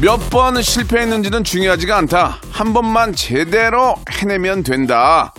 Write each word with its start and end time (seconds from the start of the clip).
몇 0.00 0.18
번 0.30 0.60
실패했는지는 0.62 1.44
중요하지가 1.44 1.96
않다. 1.98 2.38
한 2.50 2.72
번만 2.72 3.14
제대로 3.14 3.96
해내면 4.10 4.62
된다. 4.62 5.34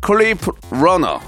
클리프 0.00 0.52
러너. 0.70 1.20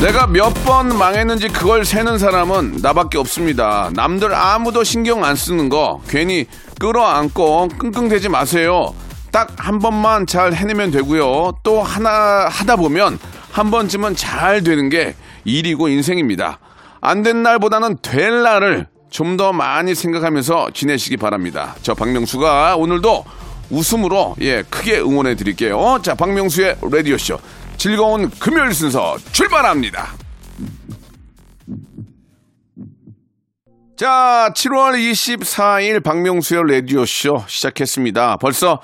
내가 0.00 0.26
몇 0.28 0.54
번 0.64 0.96
망했는지 0.96 1.48
그걸 1.48 1.84
세는 1.84 2.18
사람은 2.18 2.78
나밖에 2.82 3.18
없습니다. 3.18 3.90
남들 3.94 4.32
아무도 4.34 4.84
신경 4.84 5.24
안 5.24 5.34
쓰는 5.34 5.68
거 5.68 6.00
괜히 6.08 6.46
끌어안고 6.78 7.68
끙끙대지 7.78 8.28
마세요. 8.28 8.94
딱 9.32 9.48
한 9.58 9.78
번만 9.80 10.26
잘 10.26 10.54
해내면 10.54 10.90
되고요. 10.90 11.52
또 11.62 11.82
하나 11.82 12.48
하다 12.48 12.76
보면 12.76 13.18
한 13.58 13.72
번쯤은 13.72 14.14
잘 14.14 14.62
되는 14.62 14.88
게 14.88 15.16
일이고 15.44 15.88
인생입니다. 15.88 16.60
안 17.00 17.24
된 17.24 17.42
날보다는 17.42 17.98
될 18.02 18.42
날을 18.42 18.86
좀 19.10 19.36
더 19.36 19.52
많이 19.52 19.94
생각하면서 19.96 20.70
지내시기 20.74 21.16
바랍니다. 21.16 21.74
저 21.82 21.94
박명수가 21.94 22.76
오늘도 22.76 23.24
웃음으로 23.70 24.36
예 24.42 24.62
크게 24.62 25.00
응원해 25.00 25.34
드릴게요. 25.34 25.98
자 26.02 26.14
박명수의 26.14 26.76
라디오 26.92 27.18
쇼 27.18 27.38
즐거운 27.76 28.30
금요일 28.30 28.72
순서 28.72 29.16
출발합니다. 29.32 30.08
자 33.96 34.52
7월 34.54 34.94
24일 34.94 36.04
박명수의 36.04 36.62
라디오 36.68 37.04
쇼 37.04 37.42
시작했습니다. 37.48 38.36
벌써 38.36 38.80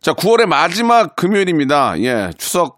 자 0.00 0.12
9월의 0.14 0.46
마지막 0.46 1.14
금요일입니다. 1.16 2.00
예 2.00 2.30
추석 2.38 2.77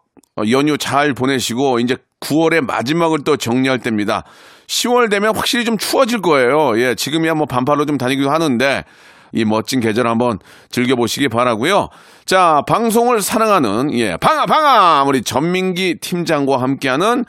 연휴 0.50 0.78
잘 0.78 1.12
보내시고 1.12 1.80
이제 1.80 1.96
9월의 2.20 2.64
마지막을 2.66 3.18
또 3.24 3.36
정리할 3.36 3.78
때입니다. 3.78 4.24
10월 4.66 5.10
되면 5.10 5.34
확실히 5.34 5.64
좀 5.64 5.76
추워질 5.76 6.20
거예요. 6.20 6.78
예, 6.80 6.94
지금이야 6.94 7.34
뭐 7.34 7.46
반팔로 7.46 7.86
좀 7.86 7.98
다니기도 7.98 8.30
하는데 8.30 8.84
이 9.32 9.44
멋진 9.44 9.80
계절 9.80 10.06
한번 10.06 10.38
즐겨보시기 10.70 11.28
바라고요. 11.28 11.88
자, 12.24 12.62
방송을 12.66 13.20
사랑하는 13.20 13.92
예, 13.98 14.16
방아 14.16 14.46
방아 14.46 15.04
우리 15.06 15.22
전민기 15.22 15.96
팀장과 16.00 16.60
함께하는 16.60 17.24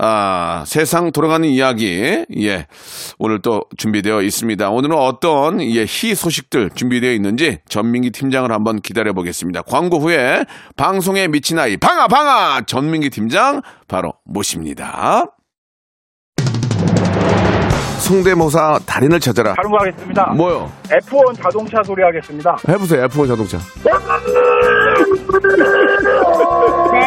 아, 0.00 0.62
세상 0.64 1.10
돌아가는 1.10 1.46
이야기, 1.48 2.24
예, 2.38 2.66
오늘 3.18 3.42
또 3.42 3.62
준비되어 3.76 4.22
있습니다. 4.22 4.70
오늘은 4.70 4.96
어떤, 4.96 5.60
예, 5.60 5.82
희 5.82 6.14
소식들 6.14 6.70
준비되어 6.70 7.10
있는지 7.12 7.58
전민기 7.68 8.12
팀장을 8.12 8.50
한번 8.52 8.80
기다려 8.80 9.12
보겠습니다. 9.12 9.62
광고 9.62 9.98
후에 9.98 10.44
방송에 10.76 11.26
미친 11.26 11.58
아이, 11.58 11.76
방아, 11.76 12.06
방아! 12.06 12.62
전민기 12.66 13.10
팀장 13.10 13.62
바로 13.88 14.12
모십니다. 14.24 15.24
성대모사 17.98 18.78
달인을 18.86 19.18
찾아라. 19.18 19.54
다른 19.54 19.70
거 19.70 19.78
하겠습니다. 19.78 20.26
뭐요? 20.36 20.70
F1 20.84 21.42
자동차 21.42 21.82
소리 21.82 22.04
하겠습니다. 22.04 22.56
해보세요, 22.68 23.08
F1 23.08 23.26
자동차. 23.26 23.58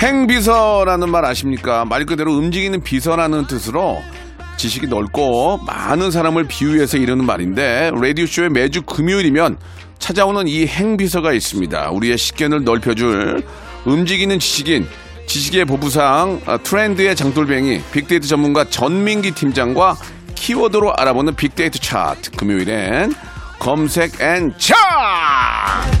행비서라는 0.00 1.10
말 1.10 1.24
아십니까? 1.24 1.84
말 1.84 2.06
그대로 2.06 2.32
움직이는 2.34 2.82
비서라는 2.82 3.46
뜻으로 3.46 3.98
지식이 4.56 4.86
넓고 4.88 5.58
많은 5.58 6.10
사람을 6.10 6.44
비유해서 6.48 6.96
이르는 6.98 7.24
말인데 7.24 7.92
라디오쇼의 7.94 8.50
매주 8.50 8.82
금요일이면 8.82 9.56
찾아오는 9.98 10.46
이 10.48 10.66
행비서가 10.66 11.32
있습니다. 11.32 11.90
우리의 11.90 12.18
식견을 12.18 12.64
넓혀줄 12.64 13.42
움직이는 13.84 14.38
지식인 14.38 14.86
지식의 15.26 15.64
보부상 15.66 16.40
아, 16.46 16.56
트렌드의 16.58 17.14
장돌뱅이 17.14 17.82
빅데이터 17.92 18.26
전문가 18.26 18.64
전민기 18.64 19.32
팀장과 19.32 19.96
키워드로 20.34 20.94
알아보는 20.96 21.34
빅데이터 21.34 21.78
차트 21.78 22.30
금요일엔 22.32 23.12
검색 23.58 24.20
and 24.20 24.54
차트 24.56 25.97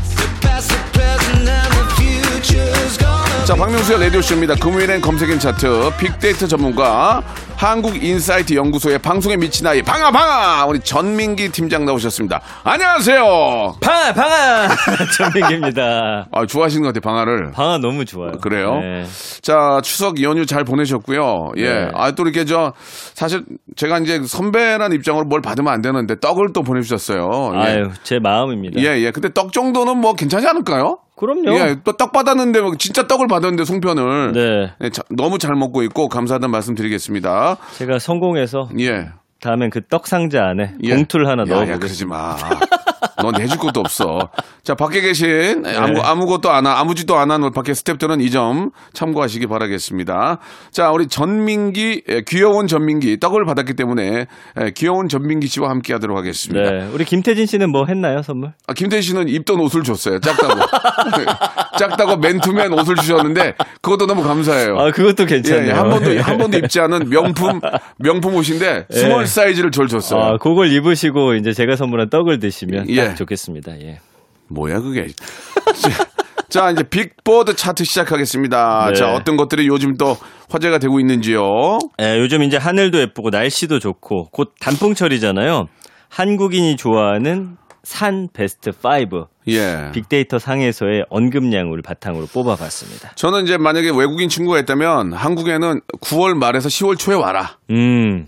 자, 3.48 3.54
박명수의 3.54 3.98
라디오쇼입니다. 4.00 4.56
금요일엔 4.56 5.00
검색인 5.00 5.38
차트, 5.38 5.92
빅데이터 5.98 6.46
전문가, 6.46 7.22
한국인사이트 7.56 8.52
연구소의 8.52 8.98
방송에 8.98 9.38
미친 9.38 9.66
아이, 9.66 9.80
방아, 9.80 10.10
방아! 10.10 10.66
우리 10.66 10.80
전민기 10.80 11.48
팀장 11.48 11.86
나오셨습니다. 11.86 12.42
안녕하세요! 12.62 13.76
방아 13.80 14.12
방아 14.12 14.68
전민기입니다. 15.16 16.28
아, 16.30 16.44
좋아하시는 16.44 16.82
것 16.82 16.92
같아요, 16.92 17.00
방아를. 17.00 17.52
방아 17.52 17.78
너무 17.78 18.04
좋아요. 18.04 18.32
그래요? 18.32 18.80
네. 18.80 19.06
자, 19.40 19.80
추석 19.82 20.22
연휴 20.22 20.44
잘 20.44 20.64
보내셨고요. 20.64 21.52
예. 21.56 21.62
네. 21.62 21.90
아, 21.94 22.10
또 22.10 22.24
이렇게 22.24 22.44
저, 22.44 22.74
사실 23.14 23.46
제가 23.76 23.96
이제 24.00 24.20
선배라는 24.26 24.94
입장으로 24.94 25.24
뭘 25.24 25.40
받으면 25.40 25.72
안 25.72 25.80
되는데 25.80 26.16
떡을 26.20 26.48
또 26.52 26.60
보내주셨어요. 26.60 27.52
예. 27.54 27.58
아유 27.60 27.88
제 28.02 28.18
마음입니다. 28.22 28.78
예, 28.82 28.98
예. 28.98 29.10
근데 29.10 29.30
떡 29.32 29.54
정도는 29.54 29.96
뭐 29.96 30.12
괜찮지 30.12 30.46
않을까요? 30.46 30.98
그럼요. 31.18 31.52
예, 31.58 31.76
또떡 31.84 32.12
받았는데 32.12 32.60
뭐 32.62 32.74
진짜 32.78 33.06
떡을 33.06 33.26
받았는데 33.28 33.64
송편을 33.64 34.32
네. 34.32 34.72
예, 34.82 34.90
자- 34.90 35.02
너무 35.10 35.38
잘 35.38 35.54
먹고 35.54 35.82
있고 35.82 36.08
감사하다는 36.08 36.50
말씀드리겠습니다. 36.50 37.58
제가 37.76 37.98
성공해서 37.98 38.68
예. 38.78 39.08
다음엔 39.40 39.70
그 39.70 39.80
떡 39.88 40.06
상자 40.06 40.44
안에 40.46 40.74
예. 40.82 40.94
봉투를 40.94 41.28
하나 41.28 41.42
야, 41.42 41.46
야, 41.46 41.64
넣어보겠습니다. 41.64 41.78
그러지 41.78 42.04
마. 42.06 42.36
넌 43.22 43.40
해줄 43.40 43.58
것도 43.58 43.80
없어. 43.80 44.30
자, 44.62 44.74
밖에 44.74 45.00
계신 45.00 45.64
아무, 45.66 46.00
아무것도 46.00 46.50
안, 46.50 46.66
하, 46.66 46.78
아무 46.78 46.94
짓도 46.94 47.16
안 47.16 47.30
하는 47.30 47.52
밖에 47.52 47.72
스탭들은 47.72 48.22
이 48.22 48.28
점 48.30 48.70
참고하시기 48.92 49.46
바라겠습니다. 49.46 50.38
자, 50.70 50.90
우리 50.90 51.06
전민기, 51.08 52.02
예, 52.08 52.22
귀여운 52.28 52.66
전민기, 52.66 53.18
떡을 53.18 53.46
받았기 53.46 53.74
때문에 53.74 54.26
예, 54.60 54.70
귀여운 54.74 55.08
전민기 55.08 55.46
씨와 55.48 55.70
함께 55.70 55.94
하도록 55.94 56.16
하겠습니다. 56.16 56.70
네. 56.70 56.88
우리 56.92 57.04
김태진 57.06 57.46
씨는 57.46 57.70
뭐 57.70 57.86
했나요, 57.86 58.20
선물? 58.22 58.52
아, 58.66 58.74
김태희 58.74 59.00
씨는 59.02 59.28
입던 59.28 59.58
옷을 59.60 59.82
줬어요. 59.82 60.20
작다고. 60.20 60.60
작다고 61.78 62.16
맨투맨 62.18 62.72
옷을 62.74 62.96
주셨는데 62.96 63.54
그것도 63.80 64.06
너무 64.06 64.22
감사해요. 64.22 64.78
아, 64.78 64.90
그것도 64.90 65.22
예, 65.24 65.26
괜찮네요. 65.26 65.68
예, 65.68 65.72
한 65.72 65.88
번도 65.90 66.20
한 66.22 66.38
번도 66.38 66.58
입지 66.58 66.80
않은 66.80 67.08
명품 67.08 67.60
명품 67.98 68.34
옷인데 68.34 68.86
small 68.90 69.26
사이즈를 69.26 69.70
절 69.70 69.88
줬어요. 69.88 70.20
아, 70.20 70.36
그걸 70.38 70.70
입으시고 70.72 71.34
이제 71.34 71.52
제가 71.52 71.76
선물한 71.76 72.10
떡을 72.10 72.40
드시면 72.40 72.90
예. 72.90 73.07
딱 73.10 73.16
좋겠습니다. 73.16 73.80
예. 73.80 74.00
뭐야 74.48 74.80
그게? 74.80 75.06
자, 75.08 76.06
자, 76.48 76.70
이제 76.70 76.82
빅보드 76.82 77.54
차트 77.54 77.84
시작하겠습니다. 77.84 78.86
네. 78.88 78.94
자 78.94 79.12
어떤 79.12 79.36
것들이 79.36 79.66
요즘 79.68 79.96
또 79.96 80.16
화제가 80.50 80.78
되고 80.78 80.98
있는지요? 81.00 81.78
예, 82.00 82.18
요즘 82.18 82.42
이제 82.42 82.56
하늘도 82.56 82.98
예쁘고 83.00 83.30
날씨도 83.30 83.78
좋고 83.78 84.30
곧 84.30 84.54
단풍철이잖아요. 84.60 85.66
한국인이 86.08 86.76
좋아하는 86.76 87.56
산 87.82 88.28
베스트 88.32 88.70
5 88.70 89.26
예. 89.48 89.90
빅데이터 89.92 90.38
상에서의 90.38 91.04
언급량을 91.10 91.80
바탕으로 91.82 92.26
뽑아봤습니다. 92.26 93.12
저는 93.14 93.44
이제 93.44 93.56
만약에 93.56 93.90
외국인 93.90 94.28
친구가 94.28 94.58
있다면 94.60 95.12
한국에는 95.12 95.80
9월 96.00 96.34
말에서 96.34 96.68
10월 96.68 96.98
초에 96.98 97.14
와라. 97.14 97.58
음, 97.70 98.26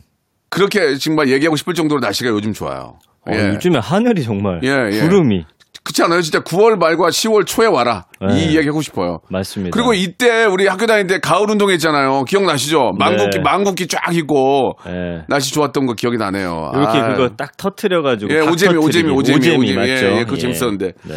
그렇게 0.50 0.96
정말 0.96 1.28
얘기하고 1.28 1.56
싶을 1.56 1.74
정도로 1.74 2.00
날씨가 2.00 2.30
요즘 2.30 2.52
좋아요. 2.52 2.98
어, 3.28 3.32
요즘에 3.54 3.78
하늘이 3.78 4.22
정말 4.22 4.60
예, 4.64 4.68
예. 4.92 5.00
구름이 5.00 5.44
그렇지 5.82 6.02
않아요? 6.02 6.20
진짜 6.20 6.40
9월 6.40 6.76
말과 6.78 7.08
10월 7.08 7.46
초에 7.46 7.66
와라. 7.66 8.04
네. 8.20 8.34
이 8.38 8.52
이야기 8.52 8.66
하고 8.68 8.82
싶어요. 8.82 9.20
맞습니다. 9.30 9.74
그리고 9.74 9.94
이때 9.94 10.44
우리 10.44 10.66
학교 10.66 10.86
다닐 10.86 11.06
때 11.06 11.18
가을 11.20 11.50
운동회 11.50 11.70
했잖아요. 11.70 12.24
기억나시죠? 12.24 12.92
만국기, 12.98 13.38
네. 13.38 13.42
만국기 13.42 13.86
쫙 13.86 14.14
있고 14.14 14.72
예. 14.88 15.22
날씨 15.28 15.54
좋았던 15.54 15.86
거 15.86 15.94
기억이 15.94 16.18
나네요. 16.18 16.72
이렇게 16.74 16.98
아, 16.98 17.08
그거 17.14 17.30
딱 17.30 17.56
터트려가지고 17.56 18.32
예, 18.32 18.40
각 18.40 18.52
오재미, 18.52 18.76
오재미, 18.76 19.08
터트리기. 19.08 19.10
오재미, 19.12 19.56
오재미. 19.56 19.74
맞죠? 19.74 20.06
예, 20.06 20.18
예, 20.18 20.24
그거 20.24 20.36
재밌었는데. 20.36 20.92
네. 21.04 21.14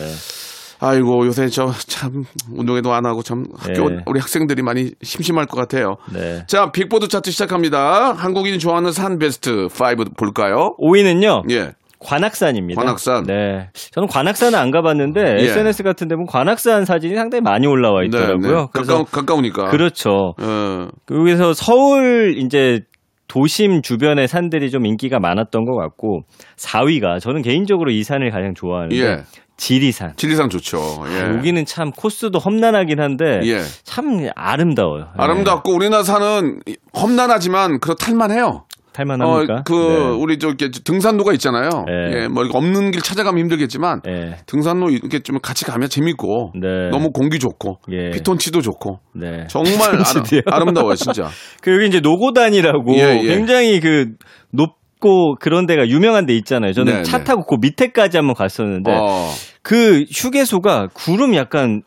아이고, 0.79 1.25
요새 1.25 1.47
저 1.47 1.71
참 1.87 2.23
운동회도 2.53 2.93
안 2.93 3.05
하고 3.05 3.21
참 3.21 3.45
학교 3.57 3.89
네. 3.89 3.97
우리 4.05 4.19
학생들이 4.19 4.61
많이 4.63 4.91
심심할 5.01 5.45
것 5.45 5.57
같아요. 5.57 5.95
네. 6.13 6.43
자, 6.47 6.71
빅보드 6.71 7.07
차트 7.07 7.31
시작합니다. 7.31 8.13
한국인이 8.13 8.59
좋아하는 8.59 8.91
산 8.91 9.17
베스트 9.17 9.67
5 9.67 9.95
볼까요? 10.17 10.75
5위는요. 10.79 11.49
예. 11.51 11.71
관악산입니다. 12.03 12.81
관악산. 12.81 13.23
네. 13.23 13.69
저는 13.91 14.07
관악산은 14.07 14.57
안 14.57 14.71
가봤는데 14.71 15.21
예. 15.39 15.43
SNS 15.43 15.83
같은 15.83 16.07
데 16.07 16.15
보면 16.15 16.27
관악산 16.27 16.85
사진이 16.85 17.15
상당히 17.15 17.41
많이 17.41 17.67
올라와 17.67 18.03
있더라고요. 18.03 18.67
그래서 18.73 19.03
가까우, 19.03 19.05
가까우 19.05 19.41
니까. 19.41 19.65
그렇죠. 19.69 20.33
어, 20.41 20.87
여기서 21.11 21.53
서울 21.53 22.35
이제 22.37 22.81
도심 23.27 23.81
주변의 23.81 24.27
산들이 24.27 24.69
좀 24.69 24.85
인기가 24.85 25.19
많았던 25.19 25.65
것 25.65 25.75
같고 25.75 26.21
4위가 26.57 27.19
저는 27.19 27.41
개인적으로 27.41 27.89
이 27.89 28.03
산을 28.03 28.29
가장 28.31 28.53
좋아하는데 28.53 28.95
예. 28.95 29.23
지리산. 29.57 30.13
지리산 30.17 30.49
좋죠. 30.49 30.77
예. 31.09 31.21
아, 31.21 31.29
여기는 31.35 31.65
참 31.65 31.91
코스도 31.91 32.39
험난하긴 32.39 32.99
한데 32.99 33.39
예. 33.43 33.59
참 33.83 34.27
아름다워요. 34.35 35.05
예. 35.17 35.21
아름답고 35.23 35.73
우리나라 35.73 36.03
산은 36.03 36.59
험난하지만 36.95 37.79
그래도 37.79 37.95
탈만해요. 37.95 38.65
탈만합니까? 38.93 39.53
어, 39.53 39.63
그 39.65 39.73
네. 39.73 40.17
우리 40.21 40.39
저 40.39 40.47
이렇게 40.47 40.69
등산로가 40.69 41.33
있잖아요. 41.33 41.69
네. 41.87 42.23
예, 42.23 42.27
뭐 42.27 42.45
없는 42.51 42.91
길 42.91 43.01
찾아가면 43.01 43.39
힘들겠지만 43.41 44.01
네. 44.03 44.37
등산로 44.45 44.89
이렇게 44.89 45.19
좀 45.19 45.39
같이 45.41 45.65
가면 45.65 45.89
재밌고 45.89 46.53
네. 46.61 46.89
너무 46.91 47.11
공기 47.11 47.39
좋고 47.39 47.79
예. 47.91 48.11
피톤치도 48.11 48.61
좋고 48.61 48.99
네. 49.15 49.47
정말? 49.47 49.89
아름, 49.89 50.23
아름다워요 50.45 50.95
진짜. 50.95 51.27
그 51.61 51.73
여기 51.73 51.87
이제 51.87 51.99
노고단이라고 51.99 52.95
예, 52.95 53.19
예. 53.23 53.27
굉장히 53.35 53.79
그 53.79 54.13
높 54.55 54.83
고 55.03 55.35
그런 55.35 55.65
데가 55.65 55.89
유명한 55.89 56.25
데 56.25 56.33
있잖아요. 56.37 56.71
저는 56.71 56.93
네, 56.93 57.03
차 57.03 57.17
네. 57.17 57.23
타고 57.25 57.45
그 57.45 57.57
밑에까지 57.59 58.15
한번 58.15 58.35
갔었는데 58.35 58.89
어, 58.89 59.27
그 59.61 60.05
휴게소가 60.09 60.87
구름 60.93 61.35
약간 61.35 61.81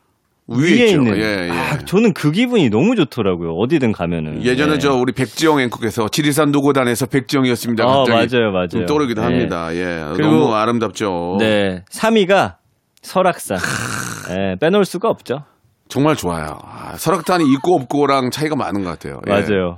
위에 0.48 0.72
위에. 0.72 0.86
있는. 0.90 1.16
예, 1.16 1.48
예. 1.48 1.50
아, 1.50 1.78
저는 1.78 2.12
그 2.12 2.30
기분이 2.30 2.70
너무 2.70 2.94
좋더라고요. 2.94 3.50
어디든 3.52 3.92
가면은. 3.92 4.44
예전에 4.44 4.74
네. 4.74 4.78
저 4.78 4.94
우리 4.94 5.12
백지영 5.12 5.60
앵커께서 5.60 6.08
지리산 6.08 6.52
노고단에서 6.52 7.06
백지영이었습니다. 7.06 7.84
아, 7.84 8.04
맞아요, 8.08 8.52
맞아요. 8.52 8.68
좀 8.68 8.86
떠오르기도 8.86 9.22
네. 9.22 9.26
합니다. 9.26 9.74
예, 9.74 10.04
너무 10.20 10.54
아름답죠. 10.54 11.36
네. 11.40 11.84
3위가 11.90 12.54
설악산. 13.02 13.58
예, 14.30 14.56
빼놓을 14.60 14.84
수가 14.84 15.08
없죠. 15.08 15.44
정말 15.88 16.16
좋아요. 16.16 16.58
아, 16.64 16.96
설악산이 16.96 17.44
있고 17.54 17.76
없고랑 17.76 18.30
차이가 18.30 18.56
많은 18.56 18.82
것 18.84 18.90
같아요. 18.90 19.20
예. 19.28 19.30
맞아요. 19.30 19.76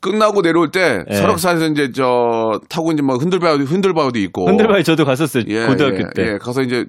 끝나고 0.00 0.42
내려올 0.42 0.70
때 0.70 1.04
예. 1.10 1.14
설악산에서 1.14 1.66
이제 1.68 1.90
저 1.92 2.60
타고 2.68 2.92
이제 2.92 3.02
뭐 3.02 3.16
흔들바위도 3.16 3.64
흔들바위도 3.64 4.18
있고 4.20 4.46
흔들바위 4.46 4.84
저도 4.84 5.04
갔었어요. 5.04 5.44
예, 5.48 5.66
고등학교 5.66 5.98
예, 5.98 6.02
때. 6.14 6.32
예, 6.32 6.38
가서 6.38 6.62
이제 6.62 6.84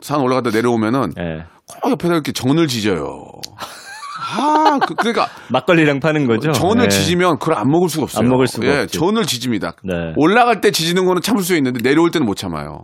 산 0.00 0.20
올라갔다 0.20 0.50
내려오면은 0.50 1.12
예. 1.18 1.44
꼭 1.66 1.90
옆에서 1.92 2.12
이렇게 2.14 2.32
전을 2.32 2.66
지져요. 2.68 3.24
아, 4.36 4.78
그, 4.86 4.94
그러니까 4.94 5.28
막걸리랑 5.50 6.00
파는 6.00 6.26
거죠? 6.26 6.52
전을 6.52 6.84
예. 6.86 6.88
지지면 6.88 7.38
그걸 7.38 7.54
안 7.56 7.68
먹을 7.68 7.88
수가 7.88 8.04
없어요. 8.04 8.22
안 8.24 8.28
먹을 8.28 8.46
수가 8.46 8.66
예, 8.66 8.82
없지. 8.82 8.98
전을 8.98 9.24
지집니다. 9.26 9.74
네. 9.82 10.12
올라갈 10.16 10.60
때 10.60 10.70
지지는 10.70 11.04
거는 11.06 11.22
참을 11.22 11.42
수 11.42 11.54
있는데 11.56 11.80
내려올 11.82 12.10
때는 12.10 12.26
못 12.26 12.36
참아요. 12.36 12.80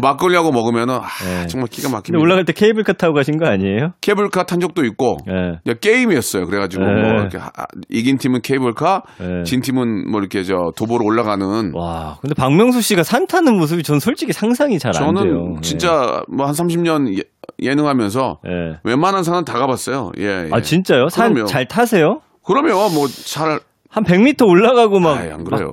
막걸리하고 0.00 0.50
먹으면 0.52 0.88
은 0.88 0.94
아, 0.94 1.02
네. 1.24 1.46
정말 1.46 1.68
기가 1.68 1.88
막힙니다. 1.88 2.18
올라갈 2.20 2.44
때 2.44 2.52
케이블카 2.52 2.94
타고 2.94 3.14
가신 3.14 3.38
거 3.38 3.46
아니에요? 3.46 3.92
케이블카 4.00 4.44
탄 4.44 4.60
적도 4.60 4.84
있고 4.84 5.16
예. 5.28 5.58
이제 5.64 5.74
게임이었어요. 5.80 6.46
그래가지고 6.46 6.84
네. 6.84 6.92
뭐 7.02 7.20
이렇게 7.20 7.38
하- 7.38 7.50
이긴 7.88 8.18
팀은 8.18 8.42
케이블카, 8.42 9.02
네. 9.20 9.42
진 9.44 9.60
팀은 9.60 10.10
뭐 10.10 10.20
이렇게 10.20 10.42
저 10.42 10.54
도보로 10.76 11.04
올라가는. 11.04 11.72
와, 11.74 12.18
근데 12.20 12.34
박명수 12.34 12.80
씨가 12.80 13.02
산 13.02 13.26
타는 13.26 13.56
모습이 13.56 13.82
전 13.82 14.00
솔직히 14.00 14.32
상상이 14.32 14.78
잘 14.78 14.92
안 14.96 15.14
돼요. 15.14 15.24
저는 15.24 15.60
진짜 15.62 16.22
뭐 16.28 16.46
한 16.46 16.52
30년 16.54 17.22
예, 17.62 17.74
능하면서 17.74 18.38
예. 18.48 18.50
예. 18.52 18.76
웬만한 18.84 19.22
산은 19.22 19.44
다 19.44 19.58
가봤어요. 19.58 20.10
예. 20.18 20.24
예. 20.46 20.48
아, 20.52 20.60
진짜요? 20.60 21.08
산. 21.08 21.34
잘 21.46 21.66
타세요? 21.66 22.20
그러면 22.46 22.72
뭐 22.94 23.06
잘 23.08 23.60
한 23.94 24.02
100m 24.02 24.48
올라가고 24.48 24.98
막. 24.98 25.18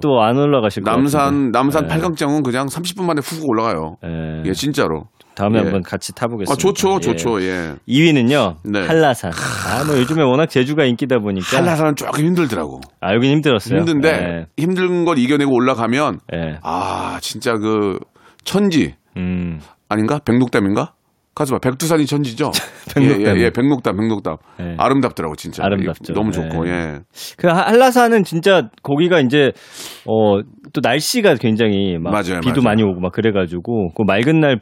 또 0.01 0.21
안 0.21 0.37
올라가실 0.37 0.83
것 0.83 0.91
남산 0.91 1.49
남산 1.51 1.83
네. 1.83 1.87
팔강장은 1.89 2.43
그냥 2.43 2.67
30분 2.67 3.03
만에 3.03 3.19
훅 3.23 3.47
올라가요. 3.49 3.95
같은데. 4.01 4.41
예. 4.45 4.49
예, 4.49 4.53
진짜로. 4.53 5.05
다음에 5.33 5.57
예. 5.59 5.63
한번 5.63 5.81
같이 5.81 6.13
타보겠습니다. 6.13 6.53
아, 6.53 6.55
좋죠, 6.55 6.95
예. 6.97 6.99
좋죠. 6.99 7.41
예. 7.41 7.73
2위는요. 7.87 8.57
네. 8.65 8.85
한라산. 8.85 9.31
아, 9.31 9.83
뭐 9.85 9.97
요즘에 9.97 10.21
워낙 10.23 10.47
제주가 10.47 10.85
인기다 10.85 11.17
보니까 11.19 11.57
한라산은 11.57 11.95
조금 11.95 12.23
힘들더라고. 12.25 12.81
아, 12.99 13.13
여긴 13.15 13.31
힘들었어요. 13.31 13.79
힘든데 13.79 14.09
예. 14.09 14.45
힘든 14.57 15.03
걸 15.05 15.17
이겨내고 15.17 15.51
올라가면 15.51 16.19
예. 16.35 16.59
아 16.61 17.17
진짜 17.21 17.53
그 17.57 17.97
천지 18.43 18.93
음. 19.17 19.59
아닌가 19.89 20.19
백록담인가? 20.23 20.93
가서 21.33 21.55
봐 21.55 21.59
백두산이 21.59 22.05
천지죠. 22.05 22.51
백록담. 22.93 23.21
예, 23.25 23.39
예, 23.39 23.45
예, 23.45 23.49
백록담, 23.51 23.95
백록담. 23.97 24.35
예. 24.59 24.75
아름답더라고 24.77 25.35
진짜. 25.35 25.63
아름답죠. 25.63 26.13
너무 26.13 26.31
좋고 26.31 26.67
예. 26.67 26.71
예. 26.71 26.99
그 27.37 27.47
하- 27.47 27.67
한라산은 27.67 28.23
진짜 28.23 28.69
거기가 28.83 29.19
이제 29.21 29.51
어 30.05 30.41
또 30.73 30.79
날씨가 30.81 31.35
굉장히 31.35 31.97
막 31.97 32.11
맞아요, 32.11 32.39
비도 32.39 32.61
맞아요. 32.61 32.63
많이 32.63 32.83
오고 32.83 33.01
막 33.01 33.11
그래가지고 33.11 33.91
그 33.93 34.03
맑은 34.07 34.39
날 34.39 34.61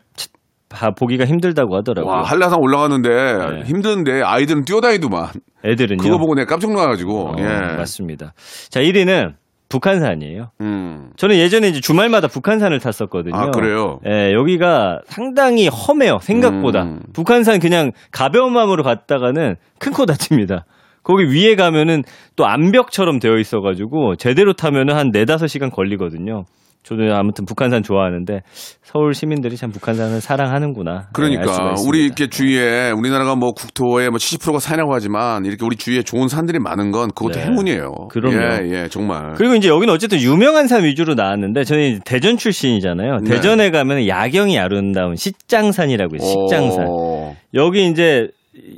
보기가 0.97 1.25
힘들다고 1.25 1.75
하더라고요. 1.77 2.11
와 2.11 2.23
한라산 2.23 2.59
올라가는데 2.59 3.09
네. 3.09 3.61
힘든데 3.65 4.21
아이들은 4.23 4.65
뛰어다니더만. 4.65 5.27
애들은요. 5.65 6.01
그거 6.01 6.17
보고 6.17 6.33
내가 6.35 6.47
깜짝 6.47 6.71
놀라가지고. 6.71 7.29
어, 7.31 7.35
예. 7.39 7.43
맞습니다. 7.43 8.33
자 8.69 8.79
1위는 8.81 9.33
북한산이에요. 9.69 10.49
음. 10.61 11.11
저는 11.15 11.35
예전에 11.37 11.67
이제 11.69 11.79
주말마다 11.79 12.27
북한산을 12.27 12.79
탔었거든요. 12.79 13.35
아, 13.35 13.51
그래요? 13.51 13.99
예, 14.07 14.33
여기가 14.33 15.01
상당히 15.05 15.67
험해요. 15.67 16.17
생각보다. 16.21 16.83
음. 16.83 16.99
북한산 17.13 17.59
그냥 17.59 17.91
가벼운 18.11 18.51
마음으로 18.53 18.83
갔다가는 18.83 19.55
큰 19.79 19.93
코 19.93 20.05
다칩니다. 20.05 20.65
거기 21.03 21.23
위에 21.25 21.55
가면은 21.55 22.03
또 22.35 22.45
암벽처럼 22.45 23.19
되어 23.19 23.37
있어가지고 23.37 24.15
제대로 24.17 24.53
타면은 24.53 24.95
한 24.95 25.11
4, 25.13 25.23
5시간 25.25 25.71
걸리거든요. 25.71 26.45
저는 26.83 27.13
아무튼 27.13 27.45
북한산 27.45 27.83
좋아하는데 27.83 28.41
서울 28.81 29.13
시민들이 29.13 29.57
참 29.57 29.69
북한산을 29.71 30.21
사랑하는구나. 30.21 30.93
네, 30.93 31.07
그러니까 31.13 31.43
있습니다. 31.43 31.75
우리 31.87 32.05
이렇게 32.05 32.27
주위에 32.27 32.91
우리나라가 32.91 33.35
뭐 33.35 33.51
국토의 33.51 34.09
뭐 34.09 34.17
70%가 34.17 34.59
산이라고 34.59 34.93
하지만 34.93 35.45
이렇게 35.45 35.63
우리 35.65 35.75
주위에 35.75 36.01
좋은 36.01 36.27
산들이 36.27 36.59
많은 36.59 36.91
건 36.91 37.09
그것도 37.09 37.39
네. 37.39 37.45
행운이에요. 37.45 38.07
그럼요. 38.09 38.37
예, 38.37 38.69
예, 38.71 38.87
정말. 38.87 39.33
그리고 39.35 39.55
이제 39.55 39.67
여기는 39.67 39.93
어쨌든 39.93 40.19
유명한 40.19 40.67
산 40.67 40.83
위주로 40.83 41.13
나왔는데 41.13 41.63
저는 41.63 41.99
대전 42.05 42.37
출신이잖아요. 42.37 43.17
네. 43.23 43.29
대전에 43.29 43.69
가면 43.71 44.07
야경이 44.07 44.57
아름다운 44.57 45.15
식장산이라고 45.15 46.15
있어요. 46.15 46.47
식장산. 46.47 46.87
어, 46.89 47.35
여기 47.53 47.87
이제 47.87 48.29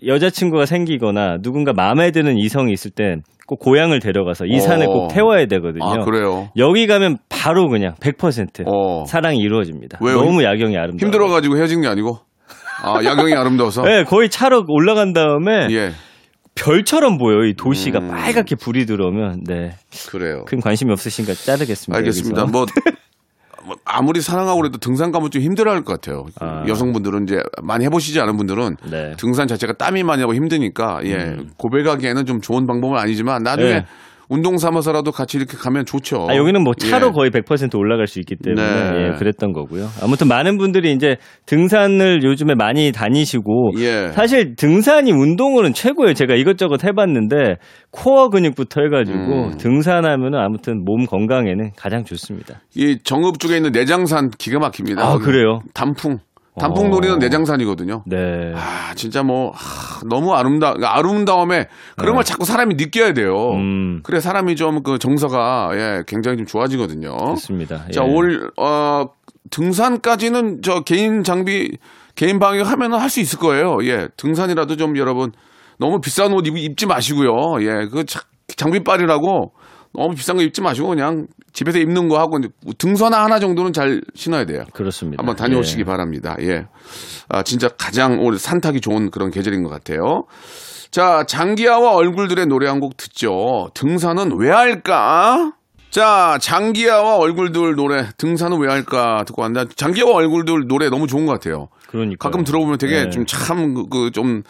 여자친구가 0.05 0.65
생기거나 0.65 1.37
누군가 1.41 1.73
마음에 1.73 2.11
드는 2.11 2.37
이성이 2.37 2.73
있을 2.73 2.91
땐 2.91 3.21
꼭 3.51 3.59
고향을 3.59 3.99
데려가서 3.99 4.45
이 4.45 4.61
산을 4.61 4.87
어. 4.87 4.89
꼭 4.89 5.07
태워야 5.09 5.45
되거든요. 5.45 5.83
아, 5.83 6.05
그래요. 6.05 6.47
여기 6.55 6.87
가면 6.87 7.17
바로 7.27 7.67
그냥 7.67 7.95
100% 7.99 8.65
어. 8.65 9.03
사랑이 9.03 9.39
이루어집니다. 9.39 9.99
왜요? 10.01 10.21
너무 10.21 10.41
야경이 10.41 10.77
아름다워. 10.77 10.97
힘들어가지고 11.05 11.57
헤어진 11.57 11.81
게 11.81 11.89
아니고. 11.89 12.17
아, 12.81 13.03
야경이 13.03 13.33
아름다워서. 13.33 13.81
네, 13.83 14.05
거의 14.05 14.29
차로 14.29 14.63
올라간 14.69 15.11
다음에 15.11 15.67
예, 15.71 15.91
별처럼 16.55 17.17
보여요. 17.17 17.43
이 17.43 17.53
도시가 17.53 17.99
음. 17.99 18.07
빨갛게 18.07 18.55
불이 18.55 18.85
들어오면 18.85 19.43
네. 19.45 19.71
그래요. 20.09 20.45
큰 20.45 20.61
관심이 20.61 20.89
없으신가 20.93 21.33
자르겠습니다. 21.33 21.97
알겠습니다. 21.97 22.41
여기서. 22.43 22.51
뭐, 22.53 22.61
뭐 22.61 22.93
아무리 23.85 24.21
사랑하고 24.21 24.61
그래도 24.61 24.77
등산 24.77 25.11
가면 25.11 25.31
좀 25.31 25.41
힘들어할 25.41 25.83
것 25.83 25.93
같아요. 25.93 26.25
아. 26.39 26.65
여성분들은 26.67 27.23
이제 27.23 27.41
많이 27.61 27.85
해보시지 27.85 28.19
않은 28.19 28.37
분들은 28.37 28.77
네. 28.89 29.15
등산 29.17 29.47
자체가 29.47 29.73
땀이 29.73 30.03
많이 30.03 30.21
나고 30.21 30.33
힘드니까 30.33 31.01
예 31.05 31.37
고백하기에는 31.57 32.25
좀 32.25 32.41
좋은 32.41 32.67
방법은 32.67 32.97
아니지만 32.97 33.43
나중에 33.43 33.69
음. 33.69 33.73
네. 33.73 33.85
운동 34.31 34.57
삼아서라도 34.57 35.11
같이 35.11 35.37
이렇게 35.37 35.57
가면 35.57 35.85
좋죠. 35.85 36.25
아, 36.29 36.37
여기는 36.37 36.63
뭐 36.63 36.73
차로 36.73 37.07
예. 37.07 37.11
거의 37.11 37.31
100% 37.31 37.77
올라갈 37.77 38.07
수 38.07 38.19
있기 38.19 38.37
때문에 38.37 38.63
네. 38.63 39.07
예, 39.07 39.17
그랬던 39.17 39.51
거고요. 39.51 39.87
아무튼 40.01 40.29
많은 40.29 40.57
분들이 40.57 40.93
이제 40.93 41.17
등산을 41.47 42.23
요즘에 42.23 42.55
많이 42.55 42.93
다니시고 42.93 43.73
예. 43.79 44.07
사실 44.13 44.55
등산이 44.55 45.11
운동으로는 45.11 45.73
최고예요. 45.73 46.13
제가 46.13 46.35
이것저것 46.35 46.81
해봤는데 46.85 47.57
코어 47.91 48.29
근육부터 48.29 48.83
해가지고 48.83 49.17
음. 49.17 49.57
등산하면은 49.57 50.39
아무튼 50.39 50.85
몸 50.85 51.05
건강에는 51.05 51.71
가장 51.75 52.05
좋습니다. 52.05 52.61
이 52.73 52.99
정읍 53.03 53.37
쪽에 53.37 53.57
있는 53.57 53.73
내장산 53.73 54.29
기가 54.29 54.59
막힙니다. 54.59 55.05
아, 55.05 55.17
그래요? 55.17 55.59
단풍. 55.73 56.19
단풍 56.59 56.87
어. 56.87 56.89
놀이는 56.89 57.19
내장산이거든요. 57.19 58.03
네. 58.05 58.53
아, 58.55 58.93
진짜 58.95 59.23
뭐, 59.23 59.51
하, 59.51 60.01
너무 60.09 60.33
아름다, 60.33 60.73
아름다움에 60.81 61.67
그런 61.97 62.15
걸 62.15 62.23
자꾸 62.25 62.43
사람이 62.45 62.75
느껴야 62.75 63.13
돼요. 63.13 63.33
네. 63.53 63.57
음. 63.57 63.99
그래, 64.03 64.19
사람이 64.19 64.55
좀 64.57 64.83
그 64.83 64.97
정서가, 64.99 65.69
예, 65.75 66.03
굉장히 66.07 66.37
좀 66.37 66.45
좋아지거든요. 66.45 67.15
자, 67.91 68.01
예. 68.03 68.09
올, 68.13 68.51
어, 68.57 69.05
등산까지는 69.49 70.61
저 70.61 70.81
개인 70.81 71.23
장비, 71.23 71.77
개인 72.15 72.39
방역 72.39 72.67
하면은 72.69 72.99
할 72.99 73.09
수 73.09 73.19
있을 73.21 73.39
거예요. 73.39 73.77
예, 73.83 74.07
등산이라도 74.17 74.75
좀 74.75 74.97
여러분, 74.97 75.31
너무 75.79 76.01
비싼 76.01 76.33
옷 76.33 76.45
입, 76.47 76.57
입지 76.57 76.85
마시고요. 76.85 77.31
예, 77.61 77.87
그 77.91 78.05
자- 78.05 78.21
장비빨이라고 78.57 79.53
너무 79.93 80.15
비싼 80.15 80.37
거 80.37 80.41
입지 80.41 80.61
마시고 80.61 80.89
그냥 80.89 81.27
집에서 81.53 81.79
입는 81.79 82.07
거 82.07 82.17
하고 82.19 82.39
등산 82.77 83.13
하나 83.13 83.39
정도는 83.39 83.73
잘 83.73 84.01
신어야 84.15 84.45
돼요. 84.45 84.63
그렇습니다. 84.73 85.21
한번 85.21 85.35
다녀오시기 85.35 85.81
예. 85.81 85.85
바랍니다. 85.85 86.35
예. 86.41 86.67
아, 87.27 87.43
진짜 87.43 87.67
가장 87.67 88.19
올 88.21 88.39
산타기 88.39 88.79
좋은 88.81 89.11
그런 89.11 89.31
계절인 89.31 89.63
것 89.63 89.69
같아요. 89.69 90.25
자, 90.91 91.23
장기하와 91.27 91.93
얼굴들의 91.95 92.45
노래 92.47 92.67
한 92.67 92.79
곡 92.79 92.97
듣죠. 92.97 93.69
등산은 93.73 94.37
왜 94.37 94.49
할까? 94.49 95.53
자, 95.89 96.37
장기하와 96.41 97.17
얼굴들 97.17 97.75
노래, 97.75 98.07
등산은 98.17 98.57
왜 98.59 98.69
할까? 98.69 99.23
듣고 99.27 99.41
왔는데, 99.41 99.73
장기하와 99.75 100.15
얼굴들 100.15 100.67
노래 100.67 100.89
너무 100.89 101.05
좋은 101.05 101.25
것 101.25 101.33
같아요. 101.33 101.67
그러니까 101.91 102.29
가끔 102.29 102.43
들어보면 102.43 102.77
되게 102.77 103.03
네. 103.03 103.09
좀 103.09 103.25
참, 103.25 103.73
그, 103.89 104.11
좀, 104.11 104.43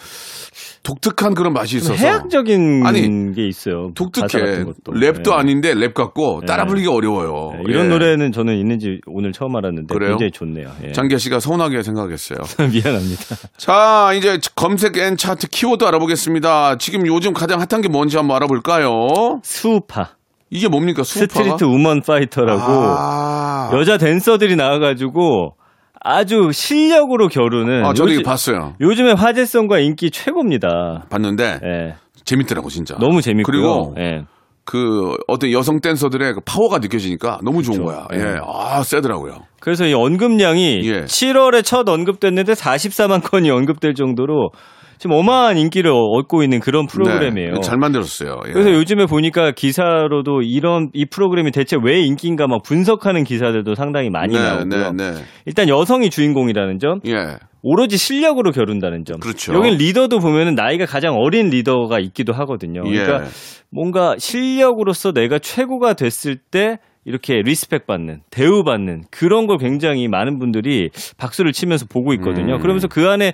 독특한 0.83 1.33
그런 1.33 1.53
맛이 1.53 1.77
있어서. 1.77 1.93
해학적인 1.93 2.85
아니, 2.85 3.33
게 3.33 3.47
있어요. 3.47 3.91
독특해. 3.95 4.63
랩도 4.85 5.31
예. 5.31 5.35
아닌데 5.35 5.73
랩 5.73 5.93
같고 5.93 6.41
따라 6.47 6.63
네. 6.63 6.69
부르기 6.69 6.87
어려워요. 6.87 7.51
네, 7.57 7.63
이런 7.67 7.85
예. 7.85 7.89
노래는 7.89 8.31
저는 8.31 8.57
있는지 8.57 8.99
오늘 9.05 9.31
처음 9.31 9.55
알았는데 9.55 9.93
그래요? 9.93 10.11
굉장히 10.11 10.31
좋네요. 10.31 10.71
예. 10.85 10.91
장기하 10.91 11.19
씨가 11.19 11.39
서운하게 11.39 11.83
생각했어요. 11.83 12.39
미안합니다. 12.71 13.23
자, 13.57 14.11
이제 14.15 14.39
검색 14.55 14.97
and 14.97 15.17
차트 15.17 15.47
키워드 15.49 15.83
알아보겠습니다. 15.83 16.77
지금 16.77 17.05
요즘 17.07 17.33
가장 17.33 17.59
핫한 17.59 17.81
게 17.81 17.87
뭔지 17.89 18.17
한번 18.17 18.37
알아볼까요? 18.37 19.39
스우파. 19.43 20.15
이게 20.49 20.67
뭡니까? 20.67 21.03
스우파가? 21.03 21.43
스트리트 21.43 21.63
우먼 21.63 22.01
파이터라고 22.01 22.61
아, 22.61 23.71
여자 23.73 23.97
댄서들이 23.97 24.55
나와가지고 24.55 25.55
아주 26.03 26.51
실력으로 26.51 27.27
겨루는 27.27 27.85
아, 27.85 27.93
저도 27.93 28.11
이거 28.11 28.23
봤어요. 28.23 28.73
요즘에 28.81 29.11
화제성과 29.11 29.79
인기 29.79 30.09
최고입니다. 30.11 31.05
봤는데 31.09 31.59
예. 31.63 31.95
재밌더라고 32.25 32.69
진짜. 32.69 32.95
너무 32.99 33.21
재밌고요. 33.21 33.43
그리고 33.45 33.95
예. 33.99 34.23
그 34.63 35.15
어떤 35.27 35.51
여성 35.51 35.79
댄서들의 35.79 36.33
그 36.33 36.39
파워가 36.45 36.77
느껴지니까 36.79 37.39
너무 37.43 37.63
좋은 37.63 37.83
그렇죠. 37.83 38.07
거야. 38.07 38.07
예, 38.13 38.33
예. 38.33 38.37
아 38.45 38.83
세더라고요. 38.83 39.33
그래서 39.59 39.85
이 39.85 39.93
언급량이 39.93 40.81
예. 40.83 41.01
7월에 41.03 41.63
첫 41.63 41.87
언급됐는데 41.87 42.53
44만 42.53 43.23
건이 43.23 43.49
언급될 43.49 43.93
정도로 43.95 44.51
지금 45.01 45.15
어마어마한 45.15 45.57
인기를 45.57 45.91
얻고 45.91 46.43
있는 46.43 46.59
그런 46.59 46.85
프로그램이에요. 46.85 47.53
네, 47.53 47.61
잘 47.61 47.79
만들었어요. 47.79 48.39
예. 48.47 48.51
그래서 48.51 48.71
요즘에 48.71 49.07
보니까 49.07 49.49
기사로도 49.49 50.43
이런 50.43 50.91
이 50.93 51.05
프로그램이 51.05 51.49
대체 51.49 51.75
왜 51.83 52.01
인기인가 52.01 52.45
막 52.45 52.61
분석하는 52.61 53.23
기사들도 53.23 53.73
상당히 53.73 54.11
많이 54.11 54.35
네, 54.35 54.39
나오고요. 54.39 54.91
네, 54.91 55.11
네. 55.11 55.17
일단 55.47 55.69
여성이 55.69 56.11
주인공이라는 56.11 56.77
점, 56.77 56.99
예. 57.07 57.37
오로지 57.63 57.97
실력으로 57.97 58.51
겨룬다는 58.51 59.03
점. 59.03 59.19
그렇죠. 59.19 59.55
여긴 59.55 59.73
리더도 59.73 60.19
보면은 60.19 60.53
나이가 60.53 60.85
가장 60.85 61.15
어린 61.15 61.49
리더가 61.49 61.97
있기도 61.97 62.33
하거든요. 62.33 62.83
예. 62.85 62.91
그러니까 62.91 63.27
뭔가 63.71 64.17
실력으로서 64.19 65.13
내가 65.13 65.39
최고가 65.39 65.93
됐을 65.93 66.37
때 66.37 66.77
이렇게 67.05 67.41
respect 67.41 67.87
받는, 67.87 68.21
대우받는 68.29 69.05
그런 69.09 69.47
걸 69.47 69.57
굉장히 69.57 70.07
많은 70.07 70.37
분들이 70.37 70.89
박수를 71.17 71.53
치면서 71.53 71.87
보고 71.87 72.13
있거든요. 72.13 72.57
음. 72.57 72.59
그러면서 72.59 72.87
그 72.87 73.09
안에 73.09 73.33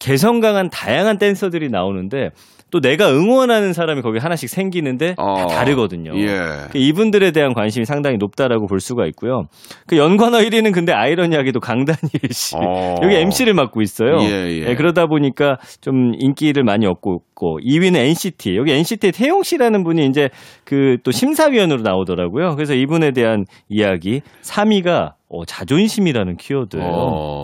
개성 0.00 0.40
강한 0.40 0.68
다양한 0.70 1.18
댄서들이 1.18 1.68
나오는데 1.68 2.30
또 2.72 2.80
내가 2.80 3.10
응원하는 3.10 3.72
사람이 3.72 4.00
거기 4.00 4.20
하나씩 4.20 4.48
생기는데 4.48 5.14
어, 5.18 5.34
다 5.34 5.46
다르거든요. 5.48 6.12
예. 6.20 6.68
그 6.70 6.78
이분들에 6.78 7.32
대한 7.32 7.52
관심이 7.52 7.84
상당히 7.84 8.16
높다라고 8.16 8.68
볼 8.68 8.78
수가 8.78 9.06
있고요. 9.06 9.42
그 9.88 9.96
연관어 9.96 10.38
1위는 10.38 10.72
근데 10.72 10.92
아이러니하게도 10.92 11.58
강다니엘 11.58 12.30
씨. 12.30 12.54
어. 12.56 12.94
여기 13.02 13.16
MC를 13.16 13.54
맡고 13.54 13.82
있어요. 13.82 14.18
예, 14.20 14.66
예. 14.68 14.74
그러다 14.76 15.06
보니까 15.06 15.56
좀 15.80 16.12
인기를 16.16 16.62
많이 16.62 16.86
얻고 16.86 17.22
있고 17.32 17.58
2위는 17.60 17.96
NCT. 17.96 18.56
여기 18.56 18.70
NCT의 18.72 19.12
태용 19.12 19.42
씨라는 19.42 19.82
분이 19.82 20.06
이제 20.06 20.28
그 20.64 20.96
또 21.02 21.10
심사위원으로 21.10 21.82
나오더라고요. 21.82 22.54
그래서 22.54 22.74
이분에 22.74 23.10
대한 23.12 23.46
이야기. 23.68 24.20
3위가 24.42 25.14
어, 25.28 25.44
자존심이라는 25.44 26.36
키워드예요. 26.36 27.40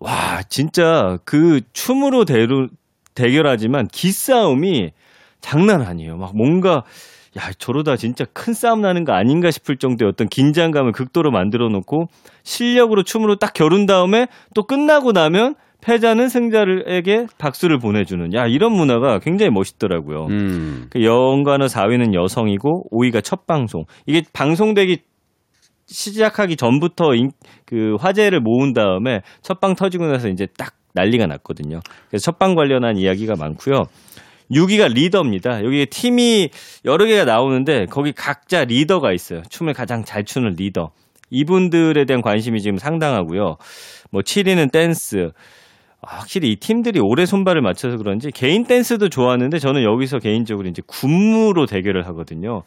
어. 0.00 0.04
와, 0.04 0.42
진짜 0.48 1.18
그 1.24 1.60
춤으로 1.72 2.24
대루, 2.24 2.68
대결하지만 3.14 3.86
기싸움이 3.88 4.92
장난 5.40 5.82
아니에요. 5.82 6.16
막 6.16 6.36
뭔가 6.36 6.82
야, 7.38 7.52
저러다 7.58 7.96
진짜 7.96 8.24
큰 8.32 8.54
싸움 8.54 8.80
나는 8.80 9.04
거 9.04 9.12
아닌가 9.12 9.50
싶을 9.50 9.76
정도의 9.76 10.08
어떤 10.08 10.28
긴장감을 10.28 10.92
극도로 10.92 11.30
만들어 11.30 11.68
놓고 11.68 12.08
실력으로 12.42 13.04
춤으로 13.04 13.36
딱 13.36 13.52
겨룬 13.54 13.86
다음에 13.86 14.26
또 14.54 14.64
끝나고 14.64 15.12
나면 15.12 15.54
패자는 15.80 16.28
승자에게 16.28 17.26
박수를 17.38 17.78
보내주는 17.78 18.34
야 18.34 18.46
이런 18.46 18.72
문화가 18.72 19.18
굉장히 19.18 19.50
멋있더라고요. 19.50 20.26
음. 20.26 20.86
그 20.90 21.02
연관어 21.02 21.66
4위는 21.66 22.12
여성이고 22.14 22.90
5위가 22.90 23.24
첫 23.24 23.46
방송. 23.46 23.84
이게 24.06 24.22
방송되기 24.32 24.98
시작하기 25.90 26.56
전부터 26.56 27.14
인- 27.14 27.32
그 27.66 27.96
화제를 27.98 28.40
모은 28.40 28.72
다음에 28.72 29.22
첫방 29.42 29.74
터지고 29.74 30.06
나서 30.06 30.28
이제 30.28 30.46
딱 30.56 30.74
난리가 30.94 31.26
났거든요. 31.26 31.80
그래서 32.08 32.24
첫방 32.24 32.54
관련한 32.54 32.96
이야기가 32.96 33.34
많고요. 33.36 33.84
6위가 34.50 34.92
리더입니다. 34.92 35.64
여기 35.64 35.86
팀이 35.86 36.50
여러 36.84 37.06
개가 37.06 37.24
나오는데 37.24 37.86
거기 37.86 38.12
각자 38.12 38.64
리더가 38.64 39.12
있어요. 39.12 39.42
춤을 39.48 39.74
가장 39.74 40.04
잘 40.04 40.24
추는 40.24 40.54
리더. 40.56 40.90
이분들에 41.30 42.04
대한 42.06 42.22
관심이 42.22 42.60
지금 42.60 42.76
상당하고요. 42.78 43.56
뭐 44.10 44.22
7위는 44.22 44.72
댄스. 44.72 45.30
아, 46.02 46.16
확실히 46.16 46.50
이 46.50 46.56
팀들이 46.56 46.98
오래 46.98 47.26
손발을 47.26 47.62
맞춰서 47.62 47.96
그런지 47.98 48.30
개인 48.32 48.64
댄스도 48.64 49.08
좋아하는데 49.08 49.56
저는 49.60 49.84
여기서 49.84 50.18
개인적으로 50.18 50.66
이제 50.68 50.82
군무로 50.86 51.66
대결을 51.66 52.06
하거든요. 52.08 52.64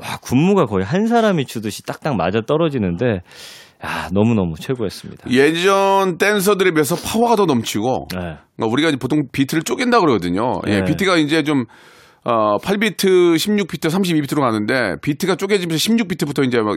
와, 0.00 0.18
군무가 0.22 0.66
거의 0.66 0.84
한 0.84 1.06
사람이 1.06 1.46
추듯이 1.46 1.82
딱딱 1.84 2.16
맞아 2.16 2.40
떨어지는데 2.46 3.20
야, 3.84 4.08
너무너무 4.12 4.54
최고였습니다. 4.58 5.30
예전 5.30 6.18
댄서들에 6.18 6.72
비해서 6.72 6.96
파워가 6.96 7.36
더 7.36 7.46
넘치고 7.46 8.08
네. 8.14 8.18
그러니까 8.56 8.72
우리가 8.72 8.90
보통 9.00 9.22
비트를 9.32 9.62
쪼갠다 9.62 10.00
그러거든요. 10.00 10.60
예, 10.66 10.80
네. 10.80 10.84
비트가 10.84 11.16
이제 11.16 11.42
좀 11.42 11.64
어, 12.24 12.58
8비트, 12.58 13.36
16비트, 13.36 13.88
32비트로 13.88 14.40
가는데 14.40 14.96
비트가 15.00 15.36
쪼개지면서 15.36 15.78
16비트부터 15.78 16.46
이제 16.46 16.60
막 16.60 16.76